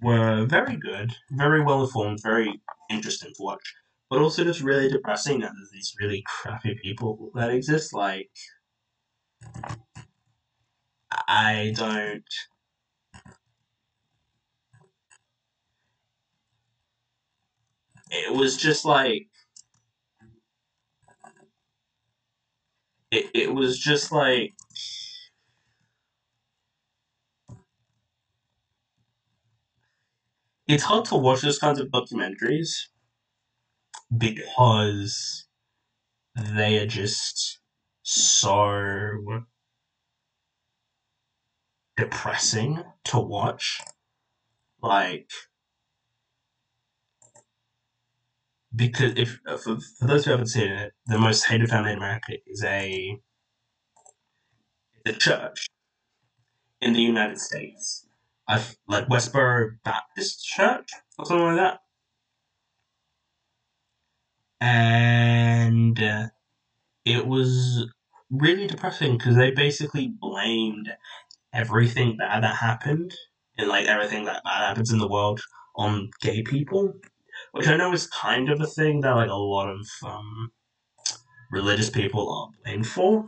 were 0.02 0.46
very 0.46 0.78
good, 0.78 1.16
very 1.32 1.62
well 1.62 1.84
informed, 1.84 2.20
very 2.22 2.62
interesting 2.90 3.34
to 3.36 3.44
watch, 3.44 3.74
but 4.10 4.20
also 4.20 4.44
just 4.44 4.62
really 4.62 4.90
depressing 4.90 5.40
that 5.40 5.52
there's 5.56 5.72
these 5.72 5.94
really 6.00 6.24
crappy 6.26 6.78
people 6.82 7.32
that 7.36 7.52
exist. 7.52 7.94
Like, 7.94 8.30
I 11.28 11.74
don't. 11.76 12.24
It 18.12 18.34
was 18.36 18.58
just 18.58 18.86
like. 18.86 19.28
It, 23.12 23.28
it 23.34 23.54
was 23.56 23.80
just 23.80 24.12
like. 24.12 24.54
It's 30.68 30.84
hard 30.84 31.06
to 31.06 31.16
watch 31.16 31.42
those 31.42 31.60
kinds 31.60 31.80
of 31.80 31.90
documentaries 31.90 32.70
because 34.18 35.48
they 36.36 36.80
are 36.80 36.88
just 36.88 37.60
so 38.04 39.46
depressing 41.98 42.84
to 43.06 43.20
watch. 43.20 43.82
Like, 44.82 45.30
because 48.76 49.14
if 49.18 49.40
for, 49.64 49.78
for 50.00 50.08
those 50.08 50.26
who 50.26 50.32
haven't 50.32 50.48
seen 50.48 50.72
it, 50.72 50.94
the 51.08 51.18
most 51.18 51.46
hated 51.46 51.70
family 51.70 51.92
in 51.92 51.98
America 51.98 52.34
is 52.48 52.64
a 52.64 53.18
a 55.06 55.14
church 55.14 55.68
in 56.82 56.94
the 56.94 57.02
United 57.02 57.40
States, 57.40 58.08
I 58.48 58.64
like 58.88 59.08
Westboro 59.08 59.78
Baptist 59.84 60.44
Church 60.46 60.90
or 61.18 61.26
something 61.26 61.46
like 61.46 61.58
that, 61.58 61.80
and 64.60 66.02
uh, 66.02 66.28
it 67.06 67.28
was 67.28 67.88
really 68.32 68.68
depressing 68.68 69.18
because 69.18 69.36
they 69.36 69.52
basically 69.52 70.08
blamed 70.20 70.92
everything 71.54 72.18
bad 72.18 72.44
that 72.44 72.56
happened 72.58 73.14
and 73.58 73.70
like 73.70 73.86
everything 73.88 74.26
that 74.26 74.44
bad 74.44 74.68
happens 74.68 74.92
in 74.92 75.00
the 75.00 75.08
world 75.08 75.42
on 75.76 76.10
gay 76.22 76.42
people, 76.44 76.94
which 77.52 77.68
I 77.68 77.78
know 77.78 77.94
is 77.94 78.08
kind 78.08 78.50
of 78.50 78.62
a 78.62 78.68
thing 78.68 79.02
that 79.02 79.12
like 79.16 79.30
a 79.30 79.34
lot 79.36 79.70
of 79.70 79.88
um, 80.06 80.52
religious 81.52 81.90
people 81.90 82.32
are 82.32 82.50
blamed 82.64 82.88
for. 82.88 83.26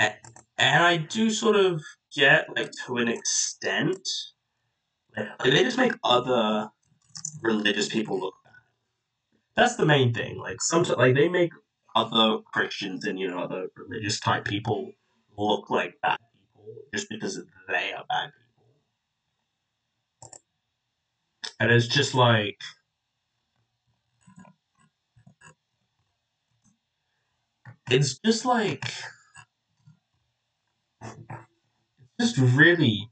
A- 0.00 0.16
And 0.58 0.84
I 0.84 0.96
do 0.98 1.30
sort 1.30 1.56
of 1.56 1.82
get 2.14 2.46
like 2.56 2.70
to 2.86 2.96
an 2.96 3.08
extent, 3.08 4.06
like, 5.16 5.38
they 5.44 5.62
just 5.64 5.78
make 5.78 5.92
other 6.04 6.70
religious 7.42 7.88
people 7.88 8.20
look 8.20 8.34
bad. 8.44 8.52
That's 9.56 9.76
the 9.76 9.86
main 9.86 10.14
thing. 10.14 10.38
Like 10.38 10.60
sometimes, 10.60 10.98
like 10.98 11.14
they 11.14 11.28
make 11.28 11.52
other 11.96 12.38
Christians 12.52 13.04
and 13.06 13.18
you 13.18 13.28
know 13.30 13.40
other 13.40 13.68
religious 13.76 14.20
type 14.20 14.44
people 14.44 14.92
look 15.36 15.70
like 15.70 15.94
bad 16.02 16.18
people 16.54 16.74
just 16.94 17.08
because 17.08 17.36
they 17.68 17.92
are 17.92 18.04
bad 18.08 18.30
people. 18.32 18.47
And 21.60 21.70
it's 21.72 21.88
just 21.88 22.14
like 22.14 22.60
it's 27.90 28.18
just 28.20 28.44
like 28.44 28.84
it's 32.18 32.34
just 32.34 32.38
really 32.56 33.10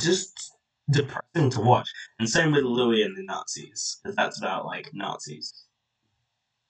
just 0.00 0.52
depressing 0.90 1.50
to 1.50 1.60
watch. 1.60 1.88
And 2.18 2.28
same 2.28 2.52
with 2.52 2.64
Louis 2.64 3.02
and 3.02 3.16
the 3.16 3.24
Nazis, 3.24 4.00
because 4.02 4.16
that's 4.16 4.38
about 4.40 4.66
like 4.66 4.90
Nazis 4.94 5.52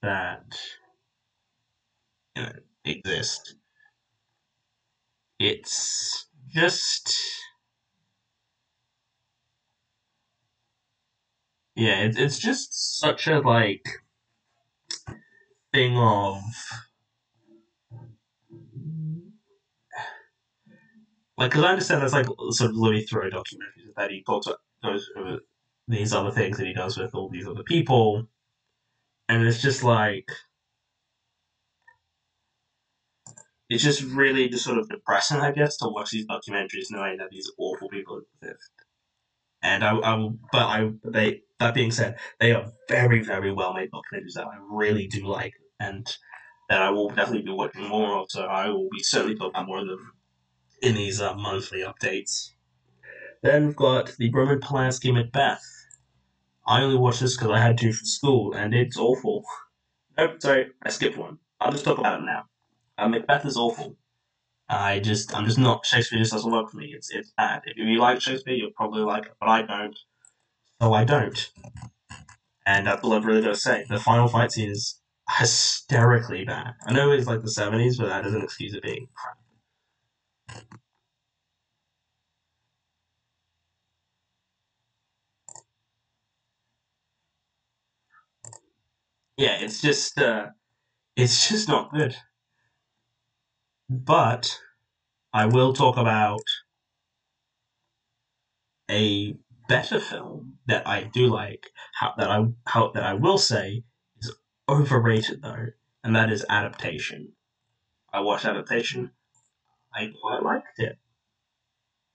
that 0.03 0.45
you 2.37 2.43
know, 2.43 2.53
exist. 2.85 3.57
It's 5.39 6.29
just 6.49 7.15
yeah, 11.77 12.01
it's 12.01 12.19
it's 12.19 12.39
just 12.39 12.99
such 12.99 13.27
a 13.29 13.41
like 13.41 13.85
thing 15.73 15.97
of 15.97 16.41
like 21.37 21.51
because 21.51 21.65
I 21.65 21.71
understand 21.71 22.03
that's 22.03 22.13
like 22.15 22.27
sort 22.51 22.71
of 22.71 22.77
Louis 22.77 23.07
Theroux 23.07 23.31
documentaries 23.33 23.95
that 23.97 24.11
he 24.11 24.23
talks 24.25 24.47
about 24.47 24.61
over 25.17 25.41
these 25.89 26.13
other 26.13 26.31
things 26.31 26.59
that 26.59 26.67
he 26.67 26.73
does 26.73 26.99
with 26.99 27.15
all 27.15 27.29
these 27.29 27.47
other 27.47 27.63
people, 27.63 28.29
and 29.29 29.47
it's 29.47 29.63
just 29.63 29.85
like 29.85 30.29
it's 33.69 33.83
just 33.83 34.03
really 34.03 34.49
just 34.49 34.65
sort 34.65 34.79
of 34.79 34.89
depressing, 34.89 35.41
I 35.41 35.51
guess, 35.53 35.77
to 35.79 35.89
watch 35.89 36.11
these 36.11 36.27
documentaries 36.27 36.91
knowing 36.91 37.19
that 37.19 37.31
these 37.31 37.51
awful 37.59 37.89
people 37.89 38.23
exist. 38.43 38.71
And 39.63 39.85
I, 39.85 39.97
I 39.97 40.29
but 40.53 40.67
I, 40.67 40.91
they, 41.05 41.43
that 41.59 41.75
being 41.75 41.91
said, 41.91 42.19
they 42.41 42.53
are 42.53 42.73
very, 42.89 43.23
very 43.23 43.53
well 43.53 43.75
made 43.75 43.91
documentaries 43.91 44.35
that 44.35 44.47
I 44.47 44.59
really 44.71 45.07
do 45.07 45.27
like, 45.27 45.55
and 45.81 46.07
that 46.69 46.83
I 46.83 46.91
will 46.91 47.09
definitely 47.09 47.43
be 47.43 47.53
watching 47.53 47.89
more 47.89 48.19
of. 48.19 48.27
So 48.31 48.43
I 48.43 48.69
will 48.69 48.89
be 48.91 49.03
certainly 49.03 49.37
talking 49.37 49.51
about 49.51 49.67
more 49.67 49.81
of 49.81 49.87
them 49.87 50.13
in 50.83 50.95
these 50.95 51.21
uh, 51.21 51.35
monthly 51.35 51.81
updates. 51.83 52.51
Then 53.43 53.67
we've 53.67 53.77
got 53.77 54.13
the 54.19 54.31
Roman 54.31 54.61
Polanski 54.61 55.13
Macbeth. 55.13 55.65
I 56.67 56.83
only 56.83 56.97
watched 56.99 57.21
this 57.21 57.37
because 57.37 57.53
I 57.53 57.61
had 57.61 57.79
to 57.79 57.93
for 57.93 58.05
school, 58.05 58.55
and 58.55 58.75
it's 58.75 58.99
awful. 58.99 59.45
Nope, 60.19 60.43
sorry, 60.43 60.67
I 60.83 60.91
skipped 60.91 61.17
one. 61.17 61.39
I'll 61.61 61.71
just 61.73 61.85
talk 61.85 61.99
about 61.99 62.21
it 62.21 62.25
now. 62.25 62.45
Uh, 62.99 63.09
Macbeth 63.09 63.47
is 63.47 63.57
awful. 63.57 63.97
I 64.69 64.99
just, 64.99 65.35
I'm 65.35 65.45
just 65.45 65.59
not. 65.59 65.87
Shakespeare 65.87 66.19
just 66.19 66.33
doesn't 66.33 66.51
work 66.51 66.71
for 66.71 66.77
me. 66.79 66.93
It's, 66.95 67.11
it's 67.11 67.33
bad. 67.37 67.63
If 67.67 67.77
you 67.77 67.99
like 67.99 68.21
Shakespeare, 68.21 68.55
you'll 68.55 68.73
probably 68.75 69.03
like 69.03 69.27
it, 69.27 69.33
but 69.39 69.49
I 69.49 69.63
don't. 69.63 69.97
So 70.81 70.93
I 70.93 71.05
don't. 71.05 71.51
And 72.67 72.89
all 72.89 73.15
I've 73.15 73.25
really 73.25 73.43
to 73.55 73.61
say. 73.61 73.85
The 73.89 73.99
final 73.99 74.29
fight 74.29 74.53
scene 74.53 74.71
is 74.71 75.01
hysterically 75.39 76.45
bad. 76.45 76.75
I 76.87 76.93
know 76.93 77.13
it's 77.13 77.27
like 77.27 77.43
the 77.43 77.49
70s, 77.49 77.99
but 77.99 78.09
that 78.09 78.25
doesn't 78.25 78.43
excuse 78.43 78.75
it 78.75 78.83
being 78.83 79.09
crap. 79.15 79.39
Yeah, 89.37 89.59
it's 89.61 89.81
just, 89.81 90.19
uh, 90.19 90.47
it's 91.17 91.49
just 91.49 91.69
not 91.69 91.93
good. 91.93 92.17
But 93.91 94.59
I 95.33 95.47
will 95.47 95.73
talk 95.73 95.97
about 95.97 96.43
a 98.91 99.35
better 99.69 100.01
film 100.01 100.59
that 100.67 100.87
I 100.87 101.05
do 101.05 101.27
like, 101.27 101.71
how, 101.95 102.15
that 102.19 102.31
I 102.31 102.45
how 102.67 102.91
that 102.93 103.03
I 103.03 103.15
will 103.15 103.39
say 103.39 103.85
is 104.19 104.35
overrated 104.69 105.43
though, 105.43 105.67
and 106.05 106.15
that 106.17 106.31
is 106.31 106.45
Adaptation. 106.49 107.33
I 108.13 108.21
watched 108.21 108.45
Adaptation. 108.45 109.13
I 109.95 110.11
quite 110.21 110.43
liked 110.43 110.79
it. 110.79 110.99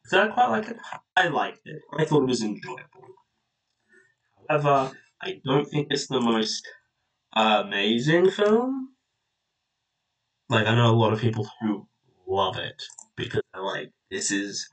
Did 0.10 0.20
I 0.20 0.28
quite 0.28 0.50
like 0.50 0.68
it? 0.70 0.78
I 1.16 1.28
liked 1.28 1.62
it. 1.66 1.82
I 1.98 2.06
thought 2.06 2.24
it 2.24 2.28
was 2.30 2.44
enjoyable. 2.44 2.84
However, 4.48 4.92
I 5.22 5.40
don't 5.46 5.66
think 5.66 5.88
it's 5.90 6.08
the 6.08 6.20
most 6.20 6.68
amazing 7.34 8.32
film. 8.32 8.90
Like 10.50 10.68
I 10.68 10.76
know 10.76 10.92
a 10.92 10.96
lot 10.96 11.14
of 11.14 11.22
people 11.22 11.48
who 11.62 11.88
love 12.28 12.58
it 12.58 12.82
because 13.16 13.42
they're 13.54 13.64
like, 13.64 13.92
this 14.10 14.32
is 14.32 14.68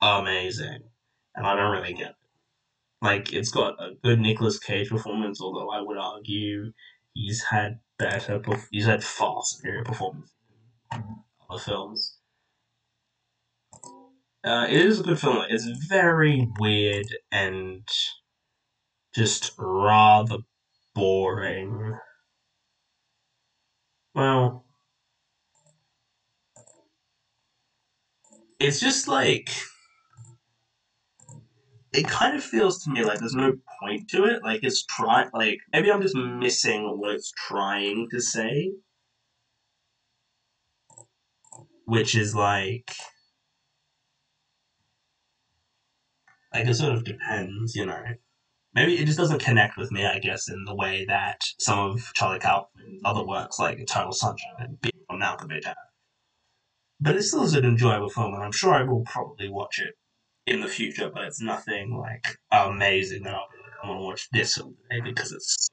amazing. 0.00 0.80
And 1.34 1.46
I 1.46 1.54
don't 1.54 1.70
really 1.70 1.94
get. 1.94 2.14
Like 3.02 3.32
it's 3.32 3.50
got 3.50 3.74
a 3.82 3.94
good 4.02 4.20
Nicolas 4.20 4.58
Cage 4.58 4.90
performance, 4.90 5.40
although 5.40 5.70
I 5.70 5.80
would 5.80 5.96
argue 5.98 6.72
he's 7.14 7.44
had 7.44 7.80
better 7.98 8.40
he's 8.70 8.86
had 8.86 9.04
far 9.04 9.42
superior 9.44 9.84
performances 9.84 10.34
in 10.92 11.04
other 11.48 11.60
films. 11.60 12.18
Uh, 14.44 14.66
it 14.68 14.80
is 14.86 15.00
a 15.00 15.02
good 15.02 15.18
film. 15.18 15.44
It's 15.48 15.66
very 15.88 16.48
weird 16.58 17.06
and 17.30 17.86
just 19.14 19.52
rather 19.58 20.38
boring. 20.94 21.98
Well, 24.14 24.64
it's 28.58 28.80
just 28.80 29.08
like 29.08 29.50
it 31.92 32.06
kind 32.06 32.36
of 32.36 32.44
feels 32.44 32.82
to 32.84 32.90
me 32.90 33.04
like 33.04 33.18
there's 33.18 33.34
no 33.34 33.52
point 33.80 34.08
to 34.10 34.24
it. 34.24 34.42
Like 34.42 34.60
it's 34.62 34.84
try 34.84 35.26
like 35.32 35.58
maybe 35.72 35.90
I'm 35.90 36.02
just 36.02 36.14
missing 36.14 36.84
what 36.98 37.14
it's 37.14 37.32
trying 37.32 38.08
to 38.10 38.20
say, 38.20 38.72
which 41.86 42.14
is 42.14 42.34
like 42.34 42.92
like 46.54 46.66
it 46.66 46.74
sort 46.74 46.94
of 46.94 47.04
depends, 47.04 47.74
you 47.74 47.86
know. 47.86 48.02
Maybe 48.72 48.96
it 48.98 49.06
just 49.06 49.18
doesn't 49.18 49.40
connect 49.42 49.76
with 49.76 49.90
me, 49.90 50.06
I 50.06 50.20
guess, 50.20 50.48
in 50.48 50.64
the 50.64 50.74
way 50.76 51.04
that 51.08 51.40
some 51.58 51.78
of 51.78 52.12
Charlie 52.14 52.38
Kaufman's 52.38 53.02
other 53.04 53.26
works, 53.26 53.58
like 53.58 53.80
Eternal 53.80 54.12
Sunshine 54.12 54.54
and 54.60 54.80
Being 54.80 54.92
John 55.10 55.20
Malkovich, 55.20 55.64
have. 55.64 55.76
But 57.00 57.16
it 57.16 57.24
still 57.24 57.42
is 57.42 57.54
an 57.54 57.64
enjoyable 57.64 58.10
film, 58.10 58.34
and 58.34 58.44
I'm 58.44 58.52
sure 58.52 58.72
I 58.72 58.84
will 58.84 59.02
probably 59.02 59.48
watch 59.48 59.80
it 59.80 59.96
in 60.50 60.60
the 60.60 60.68
future. 60.68 61.10
But 61.12 61.24
it's 61.24 61.40
nothing 61.40 61.96
like 61.96 62.26
amazing 62.50 63.22
that 63.22 63.34
I'll 63.34 63.48
be 63.50 63.62
like, 63.62 63.72
I'm 63.82 63.90
gonna 63.90 64.02
watch 64.02 64.28
this 64.32 64.54
today 64.54 65.00
because 65.02 65.32
it's. 65.32 65.68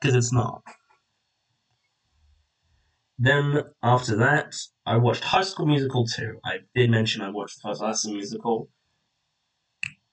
Because 0.00 0.16
it's 0.16 0.32
not. 0.32 0.62
Then 3.18 3.62
after 3.82 4.16
that, 4.16 4.56
I 4.84 4.96
watched 4.96 5.22
High 5.22 5.42
School 5.42 5.66
Musical 5.66 6.04
2. 6.04 6.40
I 6.44 6.58
did 6.74 6.90
mention 6.90 7.22
I 7.22 7.30
watched 7.30 7.62
the 7.62 7.68
first 7.68 7.80
High 7.80 7.92
School 7.92 8.14
Musical 8.14 8.68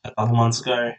a 0.03 0.11
couple 0.13 0.35
months 0.35 0.61
ago. 0.61 0.91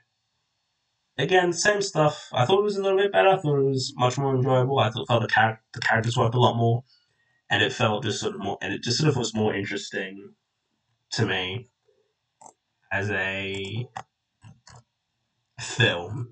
Again, 1.19 1.53
same 1.53 1.81
stuff. 1.81 2.29
I 2.33 2.45
thought 2.45 2.61
it 2.61 2.65
was 2.65 2.77
a 2.77 2.83
little 2.83 2.99
bit 2.99 3.13
better. 3.13 3.29
I 3.29 3.37
thought 3.37 3.59
it 3.59 3.69
was 3.69 3.95
much 3.97 4.19
more 4.19 4.35
enjoyable. 4.35 4.79
I 4.79 4.91
thought, 4.91 5.07
felt 5.07 5.23
the, 5.23 5.29
char- 5.29 5.61
the 5.75 5.81
characters 5.81 6.17
worked 6.17 6.35
a 6.35 6.41
lot 6.41 6.57
more, 6.57 6.83
and 7.51 7.63
it 7.63 7.73
felt 7.73 8.03
just 8.03 8.21
sort 8.21 8.35
of 8.35 8.41
more, 8.41 8.59
and 8.63 8.73
it 8.75 8.83
just 8.83 8.99
sort 8.99 9.11
of 9.11 9.17
was 9.17 9.35
more 9.35 9.55
interesting 9.55 10.33
to 11.13 11.27
me 11.27 11.71
as 12.93 13.11
a 13.11 13.89
film. 15.59 16.29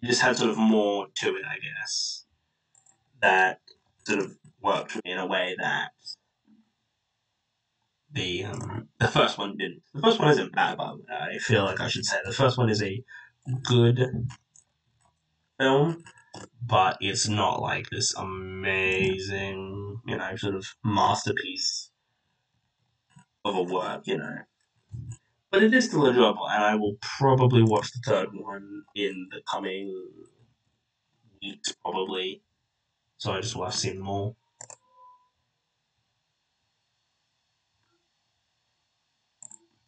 It 0.00 0.06
just 0.06 0.22
had 0.22 0.36
sort 0.36 0.50
of 0.50 0.56
more 0.56 1.06
to 1.16 1.28
it, 1.28 1.44
I 1.48 1.56
guess, 1.58 2.24
that 3.20 3.60
sort 4.04 4.20
of 4.20 4.36
worked 4.60 4.92
for 4.92 5.00
me 5.04 5.12
in 5.12 5.18
a 5.18 5.26
way 5.26 5.54
that 5.58 5.92
the 8.10 8.44
um, 8.44 8.88
the 8.98 9.08
first 9.08 9.38
one 9.38 9.56
didn't. 9.56 9.82
The 9.94 10.00
first 10.00 10.18
one 10.18 10.30
isn't 10.30 10.54
bad, 10.54 10.78
but 10.78 10.96
I 11.10 11.38
feel 11.38 11.64
like 11.64 11.80
I 11.80 11.88
should 11.88 12.04
say 12.04 12.16
the 12.24 12.32
first 12.32 12.58
one 12.58 12.68
is 12.68 12.82
a 12.82 13.02
good 13.64 14.00
film, 15.60 16.02
but 16.64 16.96
it's 17.00 17.28
not 17.28 17.60
like 17.60 17.90
this 17.90 18.14
amazing, 18.14 20.00
you 20.06 20.16
know, 20.16 20.36
sort 20.36 20.54
of 20.54 20.66
masterpiece 20.84 21.90
of 23.44 23.56
a 23.56 23.62
work, 23.62 24.06
you 24.06 24.18
know. 24.18 24.38
But 25.52 25.62
it 25.62 25.74
is 25.74 25.84
still 25.84 26.06
enjoyable, 26.06 26.48
and 26.48 26.64
I 26.64 26.74
will 26.76 26.96
probably 27.02 27.62
watch 27.62 27.92
the 27.92 28.00
third 28.06 28.30
one 28.32 28.84
in 28.94 29.28
the 29.30 29.42
coming 29.48 29.94
weeks, 31.42 31.72
probably. 31.72 32.42
So 33.18 33.32
I 33.32 33.42
just 33.42 33.54
will 33.54 33.66
have 33.66 33.74
seen 33.74 34.00
more. 34.00 34.34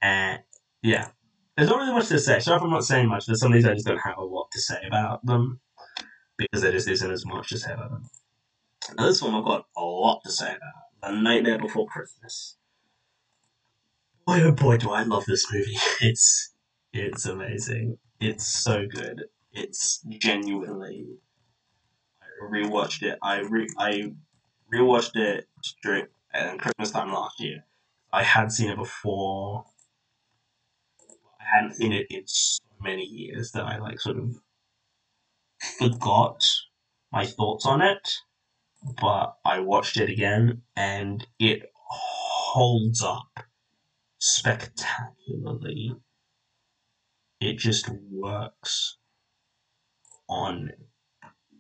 And 0.03 0.43
yeah, 0.83 1.09
there's 1.57 1.71
not 1.71 1.79
really 1.79 1.95
much 1.95 2.09
to 2.09 2.19
say. 2.19 2.41
Sorry 2.41 2.59
if 2.59 2.63
I'm 2.63 2.69
not 2.69 2.85
saying 2.85 3.09
much. 3.09 3.25
There's 3.25 3.41
some 3.41 3.51
of 3.51 3.55
these 3.57 3.65
I 3.65 3.73
just 3.73 3.87
don't 3.87 3.97
have 3.97 4.19
a 4.19 4.23
lot 4.23 4.49
to 4.53 4.61
say 4.61 4.83
about 4.87 5.25
them 5.25 5.61
because 6.37 6.61
there 6.61 6.73
just 6.73 6.89
isn't 6.89 7.11
as 7.11 7.25
much 7.25 7.49
to 7.49 7.59
say 7.59 7.73
about 7.73 7.91
them. 7.91 8.11
This 8.99 9.23
one 9.23 9.35
I've 9.35 9.47
got 9.47 9.65
a 9.79 9.81
lot 9.81 10.21
to 10.25 10.31
say 10.31 10.51
about. 10.51 11.15
The 11.15 11.23
Nightmare 11.23 11.59
Before 11.59 11.87
Christmas. 11.87 12.59
Boy 14.27 14.43
oh 14.43 14.53
boy 14.53 14.79
do 14.79 14.91
I 14.91 15.03
love 15.03 15.27
this 15.27 15.53
movie. 15.53 15.77
It's 16.01 16.55
it's 16.95 17.27
amazing. 17.27 17.99
It's 18.21 18.47
so 18.47 18.87
good. 18.87 19.25
It's 19.53 20.01
genuinely 20.09 21.19
I 22.23 22.27
rewatched 22.51 23.03
it. 23.03 23.19
I 23.23 23.41
re 23.41 23.69
I 23.79 24.13
rewatched 24.73 25.17
it 25.17 25.47
during 25.83 26.07
uh, 26.33 26.57
Christmas 26.57 26.91
time 26.91 27.13
last 27.13 27.39
year. 27.39 27.65
I 28.13 28.23
had 28.23 28.51
seen 28.51 28.71
it 28.71 28.77
before 28.77 29.67
I 31.41 31.45
hadn't 31.57 31.75
seen 31.75 31.93
it 31.93 32.07
in 32.09 32.23
so 32.27 32.65
many 32.81 33.05
years 33.05 33.53
that 33.53 33.65
I 33.65 33.79
like 33.79 34.01
sort 34.01 34.17
of 34.19 34.41
forgot 35.79 36.43
my 37.13 37.27
thoughts 37.27 37.67
on 37.67 37.83
it. 37.83 38.09
But 39.01 39.37
I 39.45 39.61
watched 39.61 39.99
it 39.99 40.09
again 40.09 40.63
and 40.77 41.27
it 41.39 41.71
holds 41.75 43.03
up 43.03 43.45
spectacularly. 44.25 45.95
It 47.41 47.59
just 47.59 47.89
works 48.11 48.97
on 50.29 50.73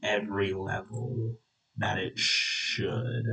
every 0.02 0.52
level 0.54 1.36
that 1.76 1.98
it 1.98 2.18
should. 2.18 3.26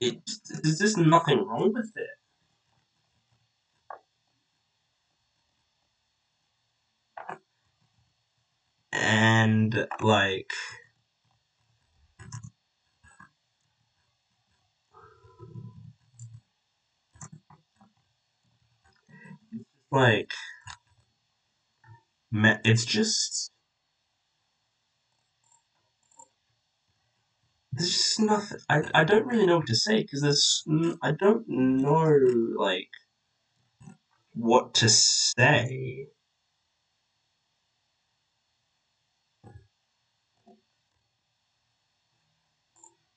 it 0.00 0.20
there's 0.62 0.78
just 0.78 0.98
nothing 0.98 1.44
wrong 1.46 1.72
with 1.72 1.90
it. 1.96 2.10
And 8.92 9.86
like 10.00 10.52
like 19.92 20.32
it's 22.64 22.84
just 22.84 23.50
there's 27.72 27.92
just 27.92 28.20
nothing. 28.20 28.58
I, 28.68 28.82
I 28.94 29.04
don't 29.04 29.26
really 29.26 29.46
know 29.46 29.58
what 29.58 29.66
to 29.68 29.76
say 29.76 30.02
because 30.02 30.22
there's 30.22 30.64
I 31.02 31.12
don't 31.12 31.44
know 31.48 32.18
like 32.58 32.88
what 34.34 34.74
to 34.74 34.88
say. 34.88 36.06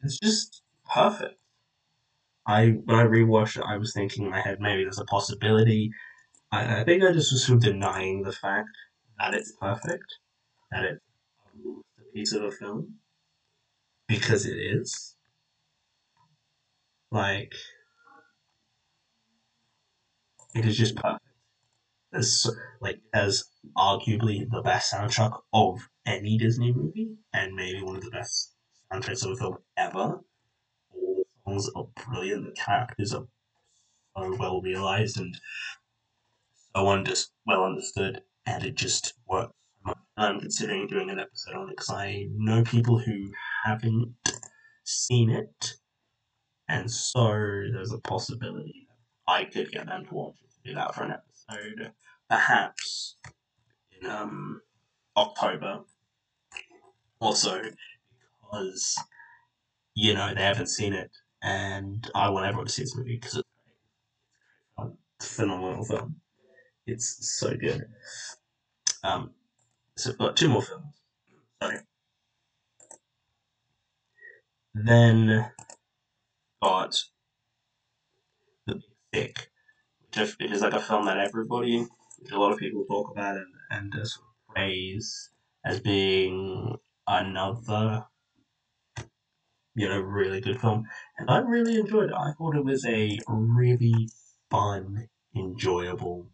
It's 0.04 0.20
just 0.20 0.62
perfect. 0.94 1.36
I 2.48 2.70
when 2.86 2.98
I 3.00 3.04
rewatched 3.06 3.58
it, 3.58 3.64
I 3.68 3.78
was 3.78 3.94
thinking 3.94 4.26
in 4.26 4.32
my 4.32 4.42
head 4.42 4.60
maybe 4.62 4.84
there's 4.84 5.00
a 5.00 5.06
possibility. 5.06 5.92
I, 6.54 6.82
I 6.82 6.84
think 6.84 7.04
I 7.04 7.12
just 7.12 7.32
was 7.32 7.46
sort 7.46 7.58
of 7.58 7.64
denying 7.64 8.22
the 8.22 8.32
fact 8.32 8.70
that 9.18 9.34
it's 9.34 9.54
perfect, 9.60 10.06
that 10.72 10.86
it's 10.86 11.02
a 12.00 12.14
piece 12.14 12.32
of 12.32 12.44
a 12.44 12.52
film 12.52 13.00
because 14.08 14.46
it 14.46 14.58
is. 14.58 15.16
Like, 17.12 17.54
it 20.54 20.66
is 20.68 20.78
just 20.78 20.96
perfect. 20.96 21.26
It's 22.12 22.48
like 22.80 23.02
as 23.16 23.46
arguably 23.76 24.48
the 24.48 24.62
best 24.62 24.94
soundtrack 24.94 25.36
of 25.54 25.80
any 26.06 26.38
Disney 26.38 26.72
movie, 26.72 27.16
and 27.34 27.56
maybe 27.56 27.82
one 27.82 27.96
of 27.96 28.04
the 28.04 28.12
best 28.12 28.54
soundtracks 28.92 29.26
of 29.26 29.32
a 29.32 29.36
film 29.38 29.58
ever. 29.76 30.20
All 30.92 31.16
the 31.18 31.26
songs 31.46 31.70
are 31.76 31.88
brilliant. 32.06 32.46
The 32.46 32.52
characters 32.52 33.12
are 33.12 33.26
so 34.16 34.36
well 34.38 34.62
realized 34.62 35.20
and 35.20 35.36
so 36.76 36.88
under- 36.88 37.14
well 37.46 37.64
understood, 37.64 38.22
and 38.46 38.64
it 38.64 38.76
just 38.76 39.14
works. 39.28 39.54
I'm 40.16 40.40
considering 40.40 40.88
doing 40.88 41.10
an 41.10 41.20
episode 41.20 41.56
on 41.56 41.70
it 41.70 41.72
because 41.72 41.90
I 41.90 42.28
know 42.32 42.64
people 42.64 43.00
who 43.00 43.32
haven't 43.66 44.14
seen 44.84 45.30
it, 45.30 45.74
and 46.68 46.90
so 46.90 47.28
there's 47.74 47.92
a 47.92 48.00
possibility 48.00 48.88
I 49.28 49.46
could 49.46 49.72
get 49.72 49.88
them 49.88 50.06
to 50.06 50.14
watch 50.14 50.36
it 50.44 50.52
to 50.52 50.70
do 50.70 50.76
that 50.76 50.94
for 50.94 51.04
an 51.04 51.12
episode, 51.12 51.92
perhaps 52.30 53.18
in 54.02 54.10
um 54.10 54.62
October. 55.16 55.82
Also, 57.20 57.62
because 58.42 58.98
you 59.96 60.14
know 60.14 60.34
they 60.34 60.42
haven't 60.42 60.68
seen 60.68 60.94
it, 60.94 61.12
and 61.42 62.10
I 62.14 62.30
want 62.30 62.46
everyone 62.46 62.68
to 62.68 62.72
see 62.72 62.84
this 62.84 62.96
movie 62.96 63.16
because 63.16 63.38
it's 63.38 63.48
a 64.78 64.90
phenomenal 65.22 65.86
film. 65.86 66.22
It's 66.86 67.40
so 67.40 67.56
good. 67.56 67.86
Um, 69.04 69.32
so 69.98 70.10
we've 70.12 70.18
got 70.18 70.36
two 70.36 70.50
more 70.50 70.62
films. 70.62 70.86
Sorry. 71.62 71.78
Then 74.74 75.52
got 76.62 76.96
The 78.68 78.82
Big 79.12 79.40
Sick, 80.14 80.40
which 80.40 80.52
is 80.52 80.62
like 80.62 80.74
a 80.74 80.80
film 80.82 81.06
that 81.06 81.18
everybody, 81.18 81.86
a 82.32 82.38
lot 82.38 82.52
of 82.52 82.60
people 82.60 82.86
talk 82.86 83.12
about 83.12 83.38
and, 83.38 83.54
and 83.70 83.94
uh, 83.94 84.04
sort 84.04 84.26
of 84.28 84.56
praise 84.56 85.30
as 85.66 85.80
being 85.80 86.76
another, 87.08 88.06
you 89.76 89.88
know, 89.88 90.00
really 90.00 90.42
good 90.42 90.60
film. 90.60 90.86
And 91.18 91.30
I 91.30 91.38
really 91.38 91.78
enjoyed 91.78 92.10
it. 92.10 92.16
I 92.16 92.34
thought 92.38 92.56
it 92.56 92.66
was 92.66 92.86
a 92.86 93.20
really 93.28 94.10
fun, 94.50 95.08
enjoyable 95.36 96.28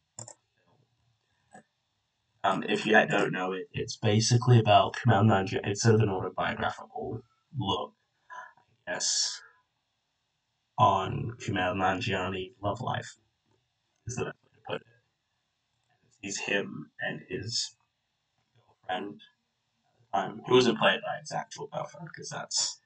um, 2.43 2.63
if 2.63 2.86
you 2.86 2.93
don't 2.93 3.32
know 3.32 3.52
it, 3.52 3.67
it's 3.73 3.97
basically 3.97 4.60
about 4.60 4.95
Kumail 4.95 5.25
Nanjiani. 5.25 5.67
It's 5.67 5.82
sort 5.82 5.95
of 5.95 6.02
an 6.02 6.10
autobiographical 6.10 7.21
look, 7.58 7.93
I 8.88 8.93
guess, 8.93 9.41
on 10.78 11.36
Kumail 11.39 11.75
Nanjiani's 11.75 12.54
love 12.62 12.82
life. 12.82 13.17
Is 14.08 14.15
the 14.15 14.25
best 14.25 14.38
way 14.43 14.52
to 14.56 14.62
put 14.67 14.82
it. 14.82 14.88
He's 16.21 16.39
him 16.39 16.91
and 17.02 17.21
his 17.30 17.75
girlfriend 18.88 19.21
time, 20.13 20.41
who 20.47 20.56
wasn't 20.56 20.80
played 20.80 21.02
by 21.02 21.19
his 21.19 21.32
actual 21.32 21.67
girlfriend, 21.67 22.08
because 22.13 22.30
that's 22.30 22.80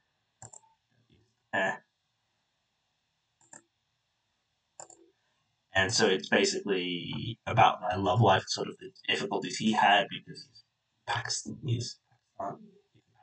eh. 1.53 1.75
And 5.75 5.91
so 5.91 6.07
it's 6.07 6.29
basically 6.29 7.39
about 7.47 7.81
my 7.81 7.95
love 7.95 8.21
life, 8.21 8.43
sort 8.47 8.67
of 8.67 8.77
the 8.77 8.91
difficulties 9.07 9.57
he 9.57 9.71
had 9.71 10.07
because 10.09 10.47
he's 10.47 10.63
Pakistan, 11.07 11.57
he's 11.65 11.99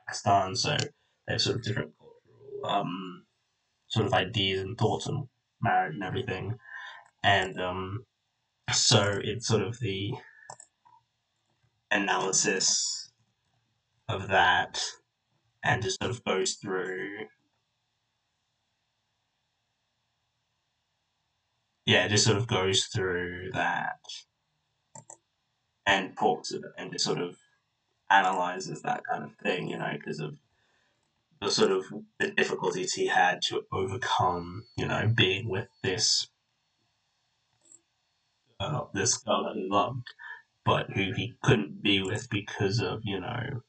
Pakistan, 0.05 0.55
so 0.55 0.75
they 1.27 1.33
have 1.33 1.41
sort 1.41 1.57
of 1.57 1.63
different 1.63 1.91
cultural 2.61 2.81
um, 2.81 3.23
sort 3.87 4.05
of 4.05 4.13
ideas 4.13 4.61
and 4.61 4.77
thoughts 4.77 5.07
on 5.07 5.27
marriage 5.61 5.93
and 5.93 6.03
everything. 6.03 6.55
And 7.23 7.59
um, 7.59 8.05
so 8.73 9.19
it's 9.23 9.47
sort 9.47 9.61
of 9.61 9.79
the 9.79 10.13
analysis 11.91 13.11
of 14.07 14.27
that 14.29 14.83
and 15.63 15.81
just 15.81 16.01
sort 16.01 16.11
of 16.11 16.23
goes 16.23 16.53
through 16.55 17.09
yeah, 21.91 22.07
just 22.07 22.23
sort 22.23 22.37
of 22.37 22.47
goes 22.47 22.85
through 22.85 23.49
that 23.51 23.99
and 25.85 26.17
talks 26.17 26.53
of 26.53 26.63
it 26.63 26.71
and 26.77 26.89
just 26.89 27.03
sort 27.03 27.19
of 27.19 27.35
analyzes 28.09 28.81
that 28.81 29.03
kind 29.03 29.25
of 29.25 29.35
thing, 29.43 29.67
you 29.67 29.77
know, 29.77 29.91
because 29.97 30.21
of 30.21 30.37
the 31.41 31.51
sort 31.51 31.69
of 31.69 31.83
the 32.17 32.31
difficulties 32.31 32.93
he 32.93 33.07
had 33.07 33.41
to 33.41 33.63
overcome, 33.73 34.63
you 34.77 34.87
know, 34.87 35.11
being 35.13 35.49
with 35.49 35.67
this 35.83 36.29
uh, 38.61 38.85
this 38.93 39.17
girl 39.17 39.43
that 39.43 39.57
he 39.57 39.67
loved, 39.69 40.07
but 40.63 40.89
who 40.91 41.11
he 41.11 41.33
couldn't 41.43 41.83
be 41.83 42.01
with 42.01 42.29
because 42.29 42.79
of, 42.79 43.01
you 43.03 43.19
know, 43.19 43.63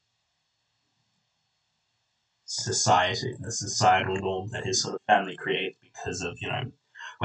society, 2.44 3.34
the 3.40 3.50
societal 3.50 4.14
norm 4.14 4.48
that 4.50 4.64
his 4.64 4.80
sort 4.80 4.94
of 4.94 5.00
family 5.08 5.34
creates 5.34 5.76
because 5.82 6.22
of, 6.22 6.36
you 6.40 6.46
know, 6.46 6.70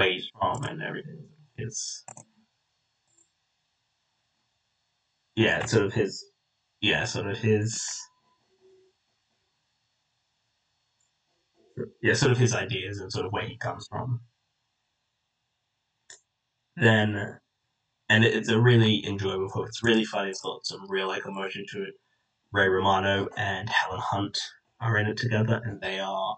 he's 0.05 0.29
from 0.39 0.63
and 0.63 0.81
everything. 0.81 1.25
It's 1.57 2.03
yeah, 5.35 5.65
sort 5.65 5.85
of 5.85 5.93
his 5.93 6.25
yeah, 6.81 7.05
sort 7.05 7.27
of 7.27 7.37
his 7.37 7.83
yeah, 12.01 12.13
sort 12.13 12.31
of 12.31 12.37
his 12.37 12.53
ideas 12.53 12.99
and 12.99 13.11
sort 13.11 13.25
of 13.25 13.31
where 13.31 13.47
he 13.47 13.57
comes 13.57 13.87
from. 13.89 14.21
Then, 16.75 17.39
and 18.09 18.23
it's 18.23 18.49
a 18.49 18.59
really 18.59 19.05
enjoyable 19.07 19.49
film. 19.49 19.65
It's 19.67 19.83
really 19.83 20.05
funny. 20.05 20.29
It's 20.29 20.41
got 20.41 20.65
some 20.65 20.89
real 20.89 21.07
like 21.07 21.25
emotion 21.25 21.65
to 21.73 21.83
it. 21.83 21.93
Ray 22.51 22.67
Romano 22.67 23.27
and 23.37 23.69
Helen 23.69 24.01
Hunt 24.01 24.37
are 24.79 24.97
in 24.97 25.07
it 25.07 25.17
together, 25.17 25.61
and 25.65 25.81
they 25.81 25.99
are 25.99 26.37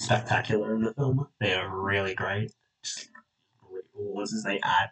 spectacular 0.00 0.74
in 0.74 0.82
the 0.82 0.94
film. 0.94 1.26
They 1.40 1.54
are 1.54 1.76
really 1.76 2.14
great 2.14 2.52
performances 3.92 4.42
they 4.44 4.60
add 4.62 4.90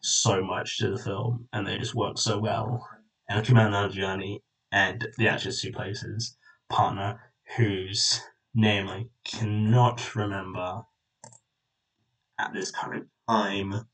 so 0.00 0.42
much 0.42 0.78
to 0.78 0.90
the 0.90 0.98
film, 0.98 1.48
and 1.52 1.66
they 1.66 1.78
just 1.78 1.94
work 1.94 2.18
so 2.18 2.38
well. 2.38 2.86
And 3.28 3.44
Kumail 3.44 3.70
Nanjiani 3.70 4.40
and 4.72 5.08
the 5.18 5.28
actress 5.28 5.60
who 5.60 5.72
plays 5.72 6.00
his 6.00 6.36
partner, 6.68 7.20
whose 7.56 8.20
name 8.54 8.88
I 8.88 9.06
cannot 9.24 10.14
remember 10.14 10.82
at 12.38 12.52
this 12.52 12.70
current 12.70 13.06
time. 13.28 13.86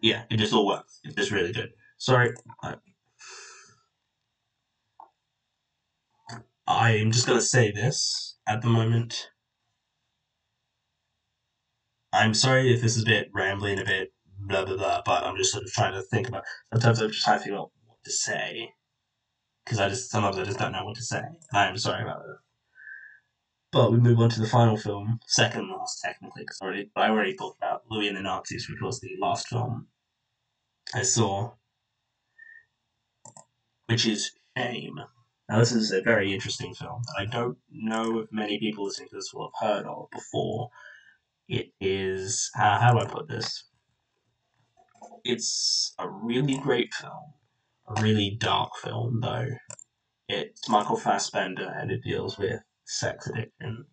Yeah, 0.00 0.24
it 0.30 0.36
just 0.36 0.52
all 0.52 0.66
works. 0.66 1.00
It's 1.04 1.14
just 1.14 1.30
really 1.30 1.52
good. 1.52 1.70
Sorry, 1.98 2.32
I, 2.62 2.76
I'm 6.66 7.10
just 7.10 7.26
gonna 7.26 7.40
say 7.40 7.72
this 7.72 8.36
at 8.46 8.62
the 8.62 8.68
moment. 8.68 9.30
I'm 12.12 12.34
sorry 12.34 12.72
if 12.72 12.80
this 12.80 12.96
is 12.96 13.02
a 13.02 13.06
bit 13.06 13.30
rambling, 13.32 13.78
a 13.78 13.84
bit 13.84 14.12
blah 14.38 14.64
blah 14.64 14.76
blah, 14.76 15.02
but 15.04 15.24
I'm 15.24 15.36
just 15.36 15.52
sort 15.52 15.64
of 15.64 15.72
trying 15.72 15.94
to 15.94 16.02
think 16.02 16.28
about. 16.28 16.44
Sometimes 16.72 17.00
I'm 17.00 17.10
just 17.10 17.24
trying 17.24 17.38
to 17.38 17.44
figure 17.44 17.58
out 17.58 17.70
what 17.86 17.98
to 18.04 18.10
say 18.12 18.72
because 19.64 19.78
I 19.80 19.88
just 19.88 20.10
sometimes 20.10 20.38
I 20.38 20.44
just 20.44 20.58
don't 20.58 20.72
know 20.72 20.84
what 20.84 20.96
to 20.96 21.02
say. 21.02 21.22
I'm 21.52 21.76
sorry 21.76 22.02
about 22.02 22.20
that. 22.20 22.38
But 23.70 23.92
we 23.92 23.98
move 23.98 24.18
on 24.18 24.30
to 24.30 24.40
the 24.40 24.48
final 24.48 24.78
film, 24.78 25.20
second 25.26 25.68
last 25.68 26.00
technically, 26.02 26.42
because 26.42 26.58
already 26.62 26.90
I 26.96 27.10
already 27.10 27.36
talked 27.36 27.58
about 27.58 27.82
Louis 27.90 28.08
and 28.08 28.16
the 28.16 28.22
Nazis, 28.22 28.68
which 28.68 28.80
was 28.80 29.00
the 29.00 29.10
last 29.20 29.48
film 29.48 29.88
I 30.94 31.02
saw, 31.02 31.52
which 33.86 34.06
is 34.06 34.32
Shame. 34.56 35.00
Now 35.50 35.58
this 35.58 35.72
is 35.72 35.92
a 35.92 36.00
very 36.00 36.32
interesting 36.32 36.74
film 36.74 37.02
that 37.06 37.20
I 37.20 37.26
don't 37.26 37.58
know 37.70 38.20
if 38.20 38.32
many 38.32 38.58
people 38.58 38.86
listening 38.86 39.10
to 39.10 39.16
this 39.16 39.32
will 39.34 39.50
have 39.60 39.68
heard 39.68 39.86
of 39.86 40.08
before. 40.10 40.70
It 41.48 41.72
is 41.80 42.50
uh, 42.58 42.78
how 42.78 42.92
do 42.92 43.00
I 43.00 43.06
put 43.06 43.28
this? 43.28 43.64
It's 45.24 45.94
a 45.98 46.08
really 46.08 46.58
great 46.58 46.92
film, 46.92 47.32
a 47.88 48.02
really 48.02 48.36
dark 48.38 48.76
film 48.76 49.20
though. 49.20 49.48
It's 50.28 50.68
Michael 50.68 50.98
Fassbender 50.98 51.72
and 51.80 51.90
it 51.90 52.02
deals 52.02 52.38
with 52.38 52.60
sex 52.84 53.26
addiction. 53.28 53.86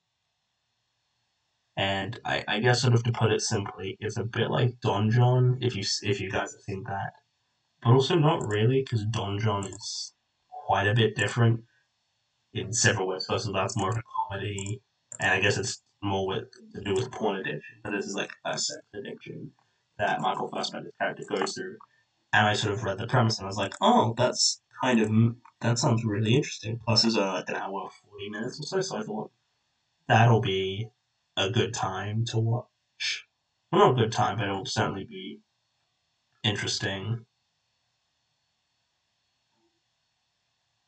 And 1.77 2.19
I, 2.25 2.43
I 2.47 2.59
guess 2.59 2.81
sort 2.81 2.93
of 2.93 3.03
to 3.03 3.11
put 3.11 3.31
it 3.31 3.41
simply, 3.41 3.97
it's 3.99 4.17
a 4.17 4.23
bit 4.23 4.49
like 4.49 4.79
Don 4.81 5.09
Jon 5.09 5.57
if 5.61 5.75
you 5.75 5.83
if 6.03 6.19
you 6.19 6.29
guys 6.29 6.53
have 6.53 6.61
seen 6.61 6.83
that, 6.87 7.13
but 7.83 7.93
also 7.93 8.15
not 8.15 8.47
really 8.47 8.81
because 8.81 9.05
Don 9.05 9.39
Jon 9.39 9.65
is 9.65 10.13
quite 10.65 10.87
a 10.87 10.93
bit 10.93 11.15
different 11.15 11.61
in 12.53 12.73
several 12.73 13.07
ways. 13.07 13.25
First 13.29 13.47
of 13.47 13.55
all, 13.55 13.61
that's 13.61 13.77
more 13.77 13.89
of 13.89 13.97
a 13.97 14.03
comedy, 14.29 14.81
and 15.19 15.31
I 15.31 15.41
guess 15.41 15.57
it's 15.57 15.81
more 16.05 16.27
with 16.27 16.45
to 16.73 16.81
do 16.81 16.93
with 16.93 17.11
porn 17.11 17.37
addiction. 17.37 17.77
But 17.83 17.91
this 17.91 18.05
is 18.05 18.15
like 18.15 18.31
a 18.45 18.57
sex 18.57 18.81
addiction 18.93 19.51
that 19.97 20.21
Michael 20.21 20.49
Fassbender's 20.49 20.93
character 20.99 21.23
goes 21.29 21.53
through. 21.53 21.77
And 22.33 22.47
I 22.47 22.53
sort 22.53 22.73
of 22.73 22.83
read 22.83 22.97
the 22.97 23.07
premise 23.07 23.37
and 23.37 23.45
I 23.45 23.47
was 23.47 23.57
like, 23.57 23.73
oh, 23.81 24.13
that's 24.17 24.61
kind 24.81 24.99
of 24.99 25.35
that 25.61 25.79
sounds 25.79 26.03
really 26.05 26.35
interesting. 26.35 26.79
Plus, 26.85 27.05
it's 27.05 27.17
uh, 27.17 27.33
like 27.33 27.49
an 27.49 27.55
hour 27.55 27.89
forty 28.03 28.29
minutes 28.29 28.59
or 28.59 28.63
so, 28.63 28.81
so 28.81 28.97
I 28.97 29.03
thought 29.03 29.31
that'll 30.07 30.41
be 30.41 30.89
a 31.37 31.49
good 31.49 31.73
time 31.73 32.25
to 32.25 32.39
watch. 32.39 33.25
Well, 33.71 33.81
not 33.81 33.99
a 33.99 34.03
good 34.03 34.11
time, 34.11 34.37
but 34.37 34.47
it'll 34.47 34.65
certainly 34.65 35.05
be 35.05 35.39
interesting. 36.43 37.25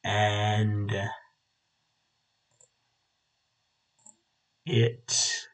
And 0.04 0.92
it 4.68 5.48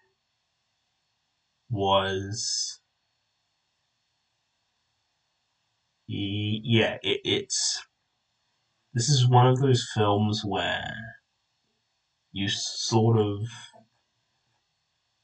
was 1.70 2.82
yeah 6.08 6.98
it, 7.04 7.22
it's 7.24 7.86
this 8.94 9.10
is 9.10 9.28
one 9.28 9.48
of 9.48 9.60
those 9.60 9.88
films 9.96 10.44
where 10.46 10.96
you 12.32 12.50
sort 12.50 13.20
of 13.20 13.42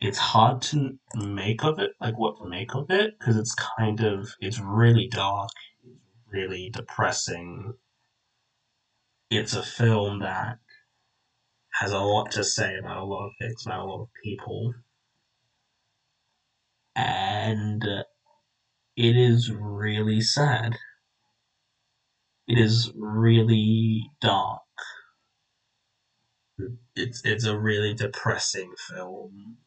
it's 0.02 0.18
hard 0.18 0.62
to 0.62 0.98
make 1.16 1.64
of 1.64 1.80
it 1.80 1.92
like 2.02 2.18
what 2.18 2.38
to 2.38 2.48
make 2.48 2.76
of 2.76 2.90
it 2.90 3.18
because 3.20 3.38
it's 3.38 3.56
kind 3.56 4.02
of 4.02 4.30
it's 4.40 4.60
really 4.60 5.08
dark 5.08 5.50
it's 5.86 6.34
really 6.34 6.70
depressing. 6.72 7.74
It's 9.30 9.56
a 9.56 9.64
film 9.64 10.20
that 10.20 10.60
has 11.80 11.92
a 11.92 12.00
lot 12.00 12.32
to 12.32 12.44
say 12.44 12.78
about 12.78 12.98
a 12.98 13.04
lot 13.04 13.28
of 13.28 13.32
things 13.40 13.66
about 13.66 13.82
a 13.82 13.86
lot 13.86 14.02
of 14.02 14.10
people 14.24 14.74
and 16.96 17.84
it 18.96 19.16
is 19.16 19.52
really 19.52 20.22
sad 20.22 20.76
it 22.50 22.58
is 22.58 22.92
really 22.96 24.10
dark. 24.22 24.62
It's 26.96 27.22
it's 27.24 27.46
a 27.46 27.58
really 27.58 27.94
depressing 27.94 28.74
film 28.90 29.58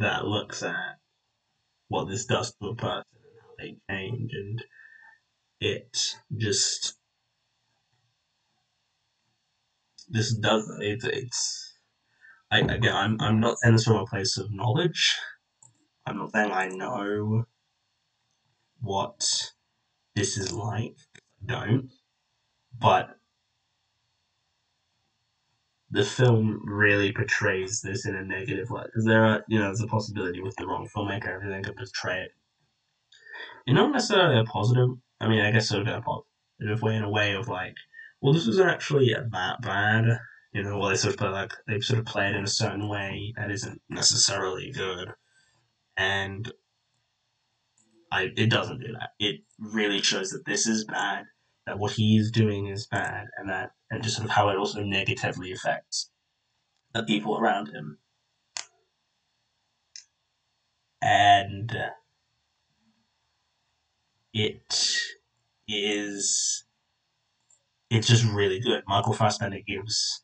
that 0.00 0.24
looks 0.24 0.62
at 0.62 0.96
what 1.88 2.08
this 2.08 2.24
does 2.24 2.54
to 2.54 2.68
a 2.68 2.74
person 2.74 3.04
and 3.12 3.40
how 3.42 3.54
they 3.58 3.76
change, 3.90 4.32
and 4.32 4.64
it 5.60 6.16
just 6.34 6.96
this 10.10 10.34
does 10.34 10.70
it. 10.80 11.04
It's 11.04 11.74
I 12.50 12.60
again, 12.60 12.94
I'm 12.94 13.20
I'm 13.20 13.40
not 13.40 13.58
saying 13.58 13.74
this 13.74 13.84
from 13.84 13.96
a 13.96 14.06
place 14.06 14.36
of 14.38 14.52
knowledge. 14.52 15.16
I'm 16.06 16.18
not 16.18 16.32
saying 16.32 16.52
I 16.52 16.68
know 16.68 17.44
what 18.80 19.52
this 20.14 20.36
is 20.38 20.52
like. 20.52 20.96
I 21.16 21.46
don't 21.46 21.90
but 22.80 23.16
the 25.90 26.04
film 26.04 26.60
really 26.64 27.12
portrays 27.12 27.80
this 27.80 28.06
in 28.06 28.14
a 28.14 28.22
negative 28.22 28.70
light 28.70 28.86
because 28.86 29.04
there 29.04 29.24
are 29.24 29.44
you 29.48 29.58
know 29.58 29.66
there's 29.66 29.80
a 29.80 29.86
possibility 29.86 30.40
with 30.40 30.54
the 30.56 30.66
wrong 30.66 30.88
filmmaker 30.94 31.34
everything 31.34 31.62
could 31.62 31.76
portray 31.76 32.22
it 32.22 32.30
in 33.66 33.74
not 33.74 33.92
necessarily 33.92 34.38
a 34.38 34.44
positive 34.44 34.90
I 35.20 35.28
mean 35.28 35.40
I 35.40 35.50
guess 35.50 35.68
sort 35.68 35.82
of 35.82 35.88
in 35.88 35.94
a 35.94 36.02
positive 36.02 36.82
way 36.82 36.96
in 36.96 37.04
a 37.04 37.10
way 37.10 37.34
of 37.34 37.48
like 37.48 37.74
well 38.20 38.32
this 38.32 38.46
isn't 38.46 38.68
actually 38.68 39.14
that 39.14 39.60
bad 39.62 40.18
you 40.52 40.62
know 40.62 40.78
well 40.78 40.88
they 40.88 40.96
sort 40.96 41.14
of 41.14 41.18
play 41.18 41.28
like 41.28 41.52
they 41.66 41.80
sort 41.80 41.98
of 41.98 42.06
play 42.06 42.28
it 42.28 42.36
in 42.36 42.44
a 42.44 42.48
certain 42.48 42.88
way 42.88 43.32
that 43.36 43.50
isn't 43.50 43.80
necessarily 43.88 44.70
good 44.72 45.12
and 45.96 46.52
I 48.10 48.30
it 48.36 48.50
doesn't 48.50 48.80
do 48.80 48.92
that 48.92 49.10
it 49.18 49.40
really 49.58 50.00
shows 50.00 50.30
that 50.30 50.46
this 50.46 50.66
is 50.66 50.84
bad 50.84 51.26
that 51.68 51.78
what 51.78 51.92
he's 51.92 52.30
doing 52.30 52.66
is 52.66 52.86
bad 52.86 53.26
and 53.36 53.48
that 53.50 53.72
and 53.90 54.02
just 54.02 54.16
sort 54.16 54.24
of 54.24 54.34
how 54.34 54.48
it 54.48 54.56
also 54.56 54.82
negatively 54.82 55.52
affects 55.52 56.10
the 56.94 57.02
people 57.02 57.38
around 57.38 57.68
him. 57.68 57.98
And 61.00 61.76
it 64.32 65.02
is 65.68 66.64
it's 67.90 68.06
just 68.06 68.24
really 68.26 68.60
good. 68.60 68.82
Michael 68.86 69.12
Fassbender 69.12 69.60
gives 69.66 70.22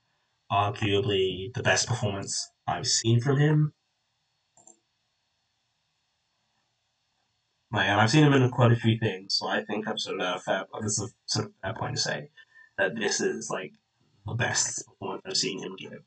arguably 0.52 1.52
the 1.54 1.62
best 1.62 1.88
performance 1.88 2.50
I've 2.66 2.86
seen 2.86 3.20
from 3.20 3.38
him 3.38 3.72
Like, 7.74 7.88
and 7.88 8.00
I've 8.00 8.10
seen 8.10 8.22
him 8.22 8.32
in 8.32 8.48
quite 8.50 8.70
a 8.70 8.76
few 8.76 8.96
things, 8.98 9.34
so 9.34 9.48
I 9.48 9.64
think 9.64 9.88
I'm 9.88 9.98
sort 9.98 10.20
of 10.20 10.36
a 10.36 10.38
fair. 10.38 10.64
This 10.80 10.96
is 10.96 11.10
a 11.10 11.14
sort 11.26 11.46
of 11.46 11.52
fair 11.60 11.74
point 11.74 11.96
to 11.96 12.00
say 12.00 12.28
that 12.78 12.94
this 12.94 13.20
is 13.20 13.50
like 13.50 13.72
the 14.26 14.34
best 14.34 14.86
performance 14.86 15.22
I've 15.26 15.36
seen 15.36 15.60
him 15.60 15.74
give. 15.76 16.04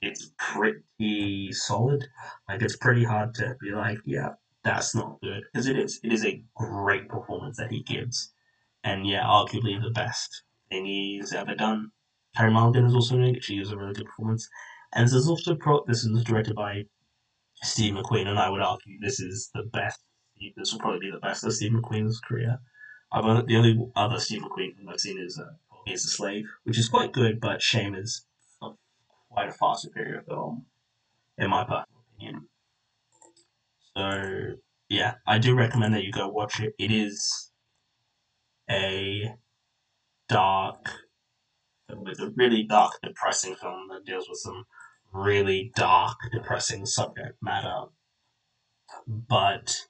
It's 0.00 0.30
pretty 0.38 1.52
solid. 1.52 2.06
Like, 2.48 2.62
it's 2.62 2.78
pretty 2.78 3.04
hard 3.04 3.34
to 3.34 3.54
be 3.60 3.72
like, 3.72 3.98
yeah, 4.06 4.30
that's 4.62 4.94
not 4.94 5.20
good 5.20 5.42
because 5.52 5.66
it 5.66 5.78
is. 5.78 6.00
It 6.02 6.10
is 6.10 6.24
a 6.24 6.42
great 6.56 7.06
performance 7.10 7.58
that 7.58 7.70
he 7.70 7.82
gives, 7.82 8.32
and 8.82 9.06
yeah, 9.06 9.24
arguably 9.24 9.82
the 9.82 9.90
best 9.90 10.44
thing 10.74 10.86
he's 10.86 11.32
ever 11.32 11.54
done. 11.54 11.90
Carey 12.36 12.50
Mulligan 12.50 12.86
is 12.86 12.94
also 12.94 13.16
in 13.16 13.36
it. 13.36 13.44
She 13.44 13.56
gives 13.56 13.70
a 13.70 13.76
really 13.76 13.94
good 13.94 14.06
performance, 14.06 14.48
and 14.92 15.04
this 15.04 15.14
is 15.14 15.28
also 15.28 15.54
pro. 15.54 15.84
This 15.86 16.04
is 16.04 16.24
directed 16.24 16.56
by 16.56 16.84
Steve 17.62 17.94
McQueen, 17.94 18.26
and 18.26 18.38
I 18.38 18.50
would 18.50 18.60
argue 18.60 18.98
this 19.00 19.20
is 19.20 19.50
the 19.54 19.62
best 19.62 20.00
this 20.56 20.72
will 20.72 20.80
probably 20.80 20.98
be 20.98 21.10
the 21.10 21.20
best 21.20 21.44
of 21.44 21.54
Steve 21.54 21.72
McQueen's 21.72 22.20
career. 22.20 22.58
I've 23.12 23.24
only, 23.24 23.44
the 23.46 23.56
only 23.56 23.78
other 23.94 24.18
Steve 24.18 24.42
McQueen 24.42 24.76
film 24.76 24.88
I've 24.88 25.00
seen 25.00 25.18
is 25.18 25.38
uh, 25.38 25.52
a 25.90 25.96
Slave, 25.96 26.46
which 26.64 26.76
is 26.76 26.88
quite 26.88 27.12
good, 27.12 27.40
but 27.40 27.62
Shame 27.62 27.94
is 27.94 28.26
a, 28.60 28.70
quite 29.30 29.48
a 29.48 29.52
far 29.52 29.76
superior 29.76 30.22
film, 30.26 30.66
in 31.38 31.50
my 31.50 31.62
personal 31.62 32.02
opinion. 32.16 32.48
So, 33.96 34.56
yeah, 34.88 35.14
I 35.26 35.38
do 35.38 35.54
recommend 35.54 35.94
that 35.94 36.02
you 36.02 36.10
go 36.10 36.28
watch 36.28 36.60
it. 36.60 36.74
It 36.78 36.90
is 36.90 37.52
a 38.68 39.34
dark, 40.28 40.90
it's 41.88 42.20
a 42.20 42.30
really 42.36 42.62
dark, 42.62 42.94
depressing 43.02 43.54
film 43.56 43.88
that 43.90 44.04
deals 44.04 44.28
with 44.28 44.38
some 44.38 44.64
really 45.12 45.72
dark, 45.76 46.16
depressing 46.32 46.86
subject 46.86 47.36
matter. 47.42 47.84
But 49.06 49.86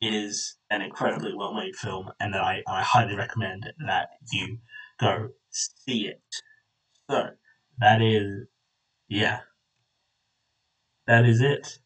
it 0.00 0.14
is 0.14 0.56
an 0.70 0.82
incredibly 0.82 1.34
well 1.34 1.54
made 1.54 1.76
film, 1.76 2.10
and 2.20 2.34
that 2.34 2.42
I, 2.42 2.62
I 2.66 2.82
highly 2.82 3.16
recommend 3.16 3.72
that 3.86 4.10
you 4.32 4.58
go 4.98 5.30
see 5.50 6.08
it. 6.08 6.22
So, 7.10 7.30
that 7.78 8.02
is, 8.02 8.46
yeah, 9.08 9.40
that 11.06 11.24
is 11.24 11.40
it 11.40 11.78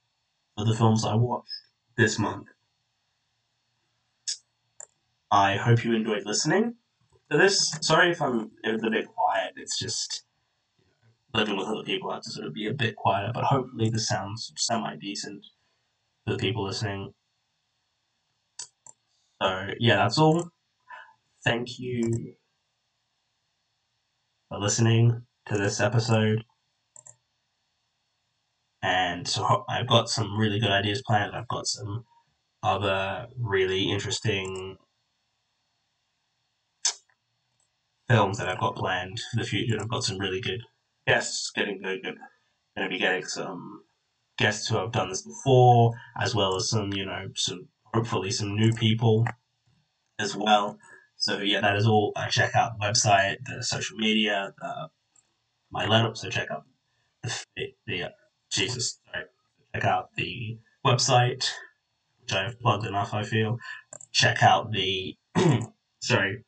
for 0.57 0.65
the 0.65 0.75
films 0.75 1.05
I 1.05 1.15
watched 1.15 1.51
this 1.97 2.19
month. 2.19 2.49
I 5.31 5.57
hope 5.57 5.85
you 5.85 5.95
enjoyed 5.95 6.25
listening 6.25 6.77
this. 7.31 7.77
Sorry 7.83 8.11
if 8.11 8.23
I'm 8.23 8.51
a 8.65 8.91
bit 8.91 9.09
quiet. 9.09 9.55
It's 9.57 9.79
just 9.79 10.25
living 11.35 11.57
with 11.57 11.69
other 11.69 11.83
people. 11.85 12.11
I 12.11 12.15
have 12.17 12.25
to 12.25 12.31
sort 12.31 12.47
of 12.49 12.55
be 12.55 12.69
a 12.69 12.75
bit 12.75 12.97
quieter, 12.97 13.33
but 13.35 13.45
hopefully 13.45 13.91
the 13.91 14.01
sounds 14.01 14.53
semi 14.57 14.97
decent 14.97 15.45
for 16.27 16.33
the 16.35 16.39
people 16.39 16.65
listening. 16.65 17.13
So 19.43 19.69
yeah, 19.81 19.97
that's 19.97 20.19
all. 20.19 20.51
Thank 21.45 21.79
you 21.79 22.35
for 24.49 24.59
listening 24.59 25.23
to 25.49 25.59
this 25.59 25.81
episode. 25.81 26.45
and 28.83 29.27
so 29.29 29.65
I've 29.69 29.89
got 29.89 30.09
some 30.11 30.39
really 30.39 30.61
good 30.61 30.71
ideas 30.71 31.03
planned. 31.07 31.35
I've 31.37 31.49
got 31.49 31.67
some 31.67 32.05
other 32.63 33.29
really 33.39 33.91
interesting 33.91 34.77
films 38.09 38.39
that 38.39 38.49
I've 38.49 38.61
got 38.61 38.77
planned 38.77 39.21
for 39.31 39.41
the 39.41 39.47
future. 39.47 39.79
I've 39.81 39.89
got 39.89 40.05
some 40.05 40.19
really 40.19 40.41
good 40.41 40.63
guests 41.07 41.51
getting 41.55 41.81
good. 41.83 42.03
Going 42.03 42.19
to 42.77 42.89
be 42.89 42.99
getting 42.99 43.25
some 43.25 43.83
guests 44.39 44.69
who 44.69 44.77
have 44.77 44.93
done 44.93 45.09
this 45.09 45.23
before, 45.23 45.93
as 46.21 46.35
well 46.35 46.57
as 46.57 46.69
some, 46.69 46.93
you 46.93 47.07
know, 47.07 47.29
some 47.35 47.69
hopefully 47.95 48.31
some 48.31 48.55
new 48.55 48.73
people 48.73 49.27
as 50.19 50.37
well. 50.37 50.79
So 51.17 51.39
yeah, 51.39 51.61
that 51.63 51.77
is 51.77 51.87
all. 51.87 52.13
I 52.17 52.29
check 52.29 52.55
out 52.55 52.73
the 52.79 52.87
website, 52.87 53.37
the 53.45 53.63
social 53.63 53.97
media, 53.97 54.53
the, 54.59 54.89
my 55.71 55.87
letter. 55.87 56.15
So 56.15 56.29
check 56.29 56.51
out 56.51 56.65
the, 57.23 57.73
the 57.87 58.03
uh, 58.05 58.09
Jesus. 58.51 59.01
Sorry. 59.11 59.25
Check 59.75 59.85
out 59.85 60.11
the 60.17 60.59
website, 60.85 61.49
which 62.21 62.35
I've 62.35 62.61
plugged 62.61 62.87
enough. 62.87 63.15
I 63.15 63.23
feel. 63.25 63.59
Check 64.13 64.43
out 64.43 64.73
the 64.73 65.17
sorry. 66.01 66.45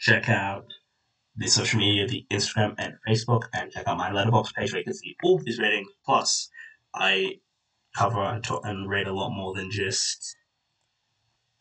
Check 0.00 0.28
out 0.30 0.64
the 1.36 1.46
social 1.46 1.78
media, 1.78 2.06
the 2.06 2.26
Instagram 2.30 2.74
and 2.78 2.94
Facebook, 3.06 3.42
and 3.52 3.70
check 3.70 3.86
out 3.86 3.98
my 3.98 4.10
Letterboxd 4.10 4.54
page 4.54 4.72
where 4.72 4.80
you 4.80 4.84
can 4.84 4.94
see 4.94 5.14
all 5.22 5.38
these 5.38 5.58
ratings. 5.58 5.88
Plus, 6.04 6.48
I 6.94 7.36
cover 7.94 8.22
and, 8.22 8.42
talk, 8.42 8.62
and 8.64 8.88
rate 8.88 9.06
a 9.06 9.12
lot 9.12 9.30
more 9.30 9.54
than 9.54 9.70
just 9.70 10.36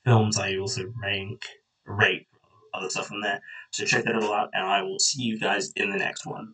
films. 0.05 0.39
I 0.39 0.55
also 0.57 0.83
rank, 1.01 1.45
rate 1.85 2.27
other 2.73 2.89
stuff 2.89 3.07
from 3.07 3.21
there. 3.21 3.41
So 3.71 3.85
check 3.85 4.05
that 4.05 4.15
all 4.15 4.33
out, 4.33 4.49
and 4.53 4.65
I 4.65 4.81
will 4.83 4.99
see 4.99 5.21
you 5.21 5.39
guys 5.39 5.71
in 5.75 5.91
the 5.91 5.97
next 5.97 6.25
one. 6.25 6.53